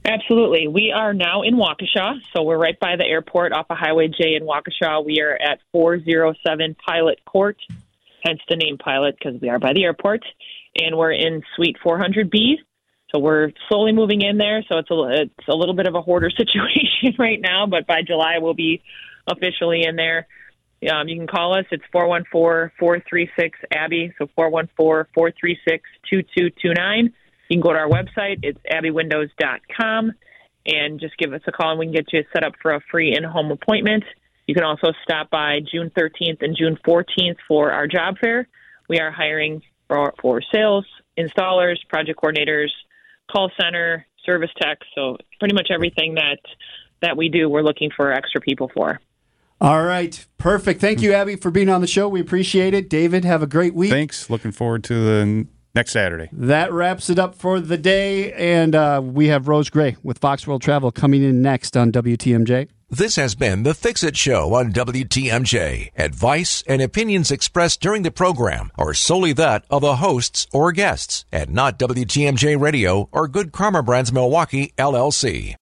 Absolutely, 0.07 0.69
we 0.69 0.93
are 0.95 1.15
now 1.15 1.43
in 1.43 1.57
Waukesha, 1.57 2.21
so 2.35 2.43
we're 2.43 2.59
right 2.59 2.79
by 2.79 2.97
the 2.97 3.05
airport 3.05 3.53
off 3.53 3.67
of 3.71 3.79
Highway 3.79 4.09
J 4.09 4.35
in 4.35 4.43
Waukesha. 4.43 5.03
We 5.03 5.23
are 5.23 5.33
at 5.33 5.61
407 5.73 6.77
Pilot 6.87 7.25
Court, 7.25 7.57
hence 8.23 8.41
the 8.51 8.57
name 8.57 8.77
Pilot 8.77 9.17
because 9.19 9.41
we 9.41 9.49
are 9.49 9.59
by 9.59 9.73
the 9.73 9.85
airport, 9.85 10.23
and 10.77 10.99
we're 10.99 11.13
in 11.13 11.43
Suite 11.57 11.79
400B. 11.83 12.57
So 13.15 13.19
we're 13.19 13.53
slowly 13.69 13.93
moving 13.93 14.21
in 14.21 14.37
there. 14.37 14.63
So 14.71 14.77
it's 14.77 14.91
a 14.91 15.23
it's 15.23 15.49
a 15.49 15.55
little 15.55 15.75
bit 15.75 15.87
of 15.87 15.95
a 15.95 16.03
hoarder 16.03 16.29
situation 16.37 17.15
right 17.19 17.41
now, 17.41 17.67
but 17.67 17.87
by 17.87 18.03
July 18.03 18.41
we'll 18.41 18.53
be 18.53 18.83
officially 19.27 19.87
in 19.87 19.97
there. 19.97 20.27
Um, 20.93 21.09
you 21.09 21.17
can 21.17 21.27
call 21.27 21.57
us. 21.57 21.65
It's 21.71 21.83
414-436-ABBY. 21.95 24.13
So 24.19 24.27
414-436-2229. 24.37 27.15
You 27.49 27.57
can 27.57 27.63
go 27.63 27.73
to 27.73 27.79
our 27.79 27.89
website. 27.89 28.41
It's 28.43 28.59
abbywindows.com 28.71 30.13
and 30.67 31.01
just 31.01 31.17
give 31.19 31.33
us 31.33 31.43
a 31.47 31.53
call 31.53 31.71
and 31.71 31.79
we 31.79 31.87
can 31.87 31.95
get 31.95 32.13
you 32.13 32.25
set 32.33 32.43
up 32.45 32.55
for 32.63 32.73
a 32.73 32.81
free 32.91 33.15
in-home 33.17 33.51
appointment. 33.51 34.05
You 34.47 34.55
can 34.55 34.65
also 34.65 34.93
stop 35.03 35.31
by 35.31 35.61
June 35.71 35.91
13th 35.97 36.43
and 36.43 36.57
June 36.57 36.79
14th 36.87 37.37
for 37.47 37.73
our 37.73 37.87
job 37.87 38.17
fair. 38.21 38.49
We 38.89 38.99
are 38.99 39.11
hiring 39.11 39.63
for, 39.89 40.15
for 40.21 40.43
sales, 40.53 40.87
installers, 41.19 41.77
project 41.89 42.21
coordinators, 42.23 42.69
call 43.31 43.51
center, 43.61 44.07
service 44.25 44.51
techs. 44.61 44.87
So 44.95 45.17
pretty 45.39 45.55
much 45.55 45.69
everything 45.73 46.15
that 46.15 46.39
that 47.03 47.17
we 47.17 47.29
do, 47.29 47.49
we're 47.51 47.63
looking 47.63 47.91
for 47.95 48.13
extra 48.13 48.41
people 48.41 48.71
for. 48.73 48.99
All 49.61 49.83
right. 49.83 50.25
Perfect. 50.39 50.81
Thank 50.81 51.03
you, 51.03 51.13
Abby, 51.13 51.37
for 51.37 51.51
being 51.51 51.69
on 51.69 51.81
the 51.81 51.87
show. 51.87 52.09
We 52.09 52.21
appreciate 52.21 52.75
it. 52.75 52.89
David, 52.89 53.25
have 53.25 53.43
a 53.43 53.47
great 53.47 53.75
week. 53.75 53.91
Thanks. 53.91 54.31
Looking 54.31 54.53
forward 54.53 54.85
to 54.85 54.95
the 54.95 55.21
n- 55.21 55.49
next 55.75 55.93
Saturday. 55.93 56.29
That 56.33 56.73
wraps 56.73 57.11
it 57.11 57.19
up 57.19 57.35
for 57.35 57.61
the 57.61 57.79
day. 57.79 58.33
And 58.33 58.75
uh, 58.75 59.01
we 59.05 59.29
have 59.29 59.49
Rose 59.49 59.71
Gray 59.71 59.97
with 60.03 60.19
Fox 60.19 60.47
World 60.47 60.63
Travel 60.63 60.91
coming 60.93 61.23
in 61.23 61.43
next 61.43 61.77
on 61.77 61.93
WTMJ. 61.93 62.69
This 62.91 63.17
has 63.17 63.35
been 63.35 63.65
the 63.65 63.75
Fix 63.75 64.05
It 64.05 64.17
Show 64.17 64.55
on 64.55 64.73
WTMJ. 64.73 65.91
Advice 65.97 66.63
and 66.69 66.81
opinions 66.81 67.33
expressed 67.33 67.81
during 67.81 68.03
the 68.03 68.13
program 68.13 68.71
are 68.77 68.95
solely 68.95 69.33
that 69.33 69.65
of 69.69 69.81
the 69.81 69.97
hosts 69.97 70.47
or 70.53 70.71
guests 70.71 71.25
and 71.33 71.51
not 71.51 71.79
WTMJ 71.79 72.61
Radio 72.61 73.09
or 73.11 73.27
Good 73.27 73.51
Karma 73.51 73.83
Brands 73.83 74.13
Milwaukee, 74.13 74.75
LLC. 74.79 75.57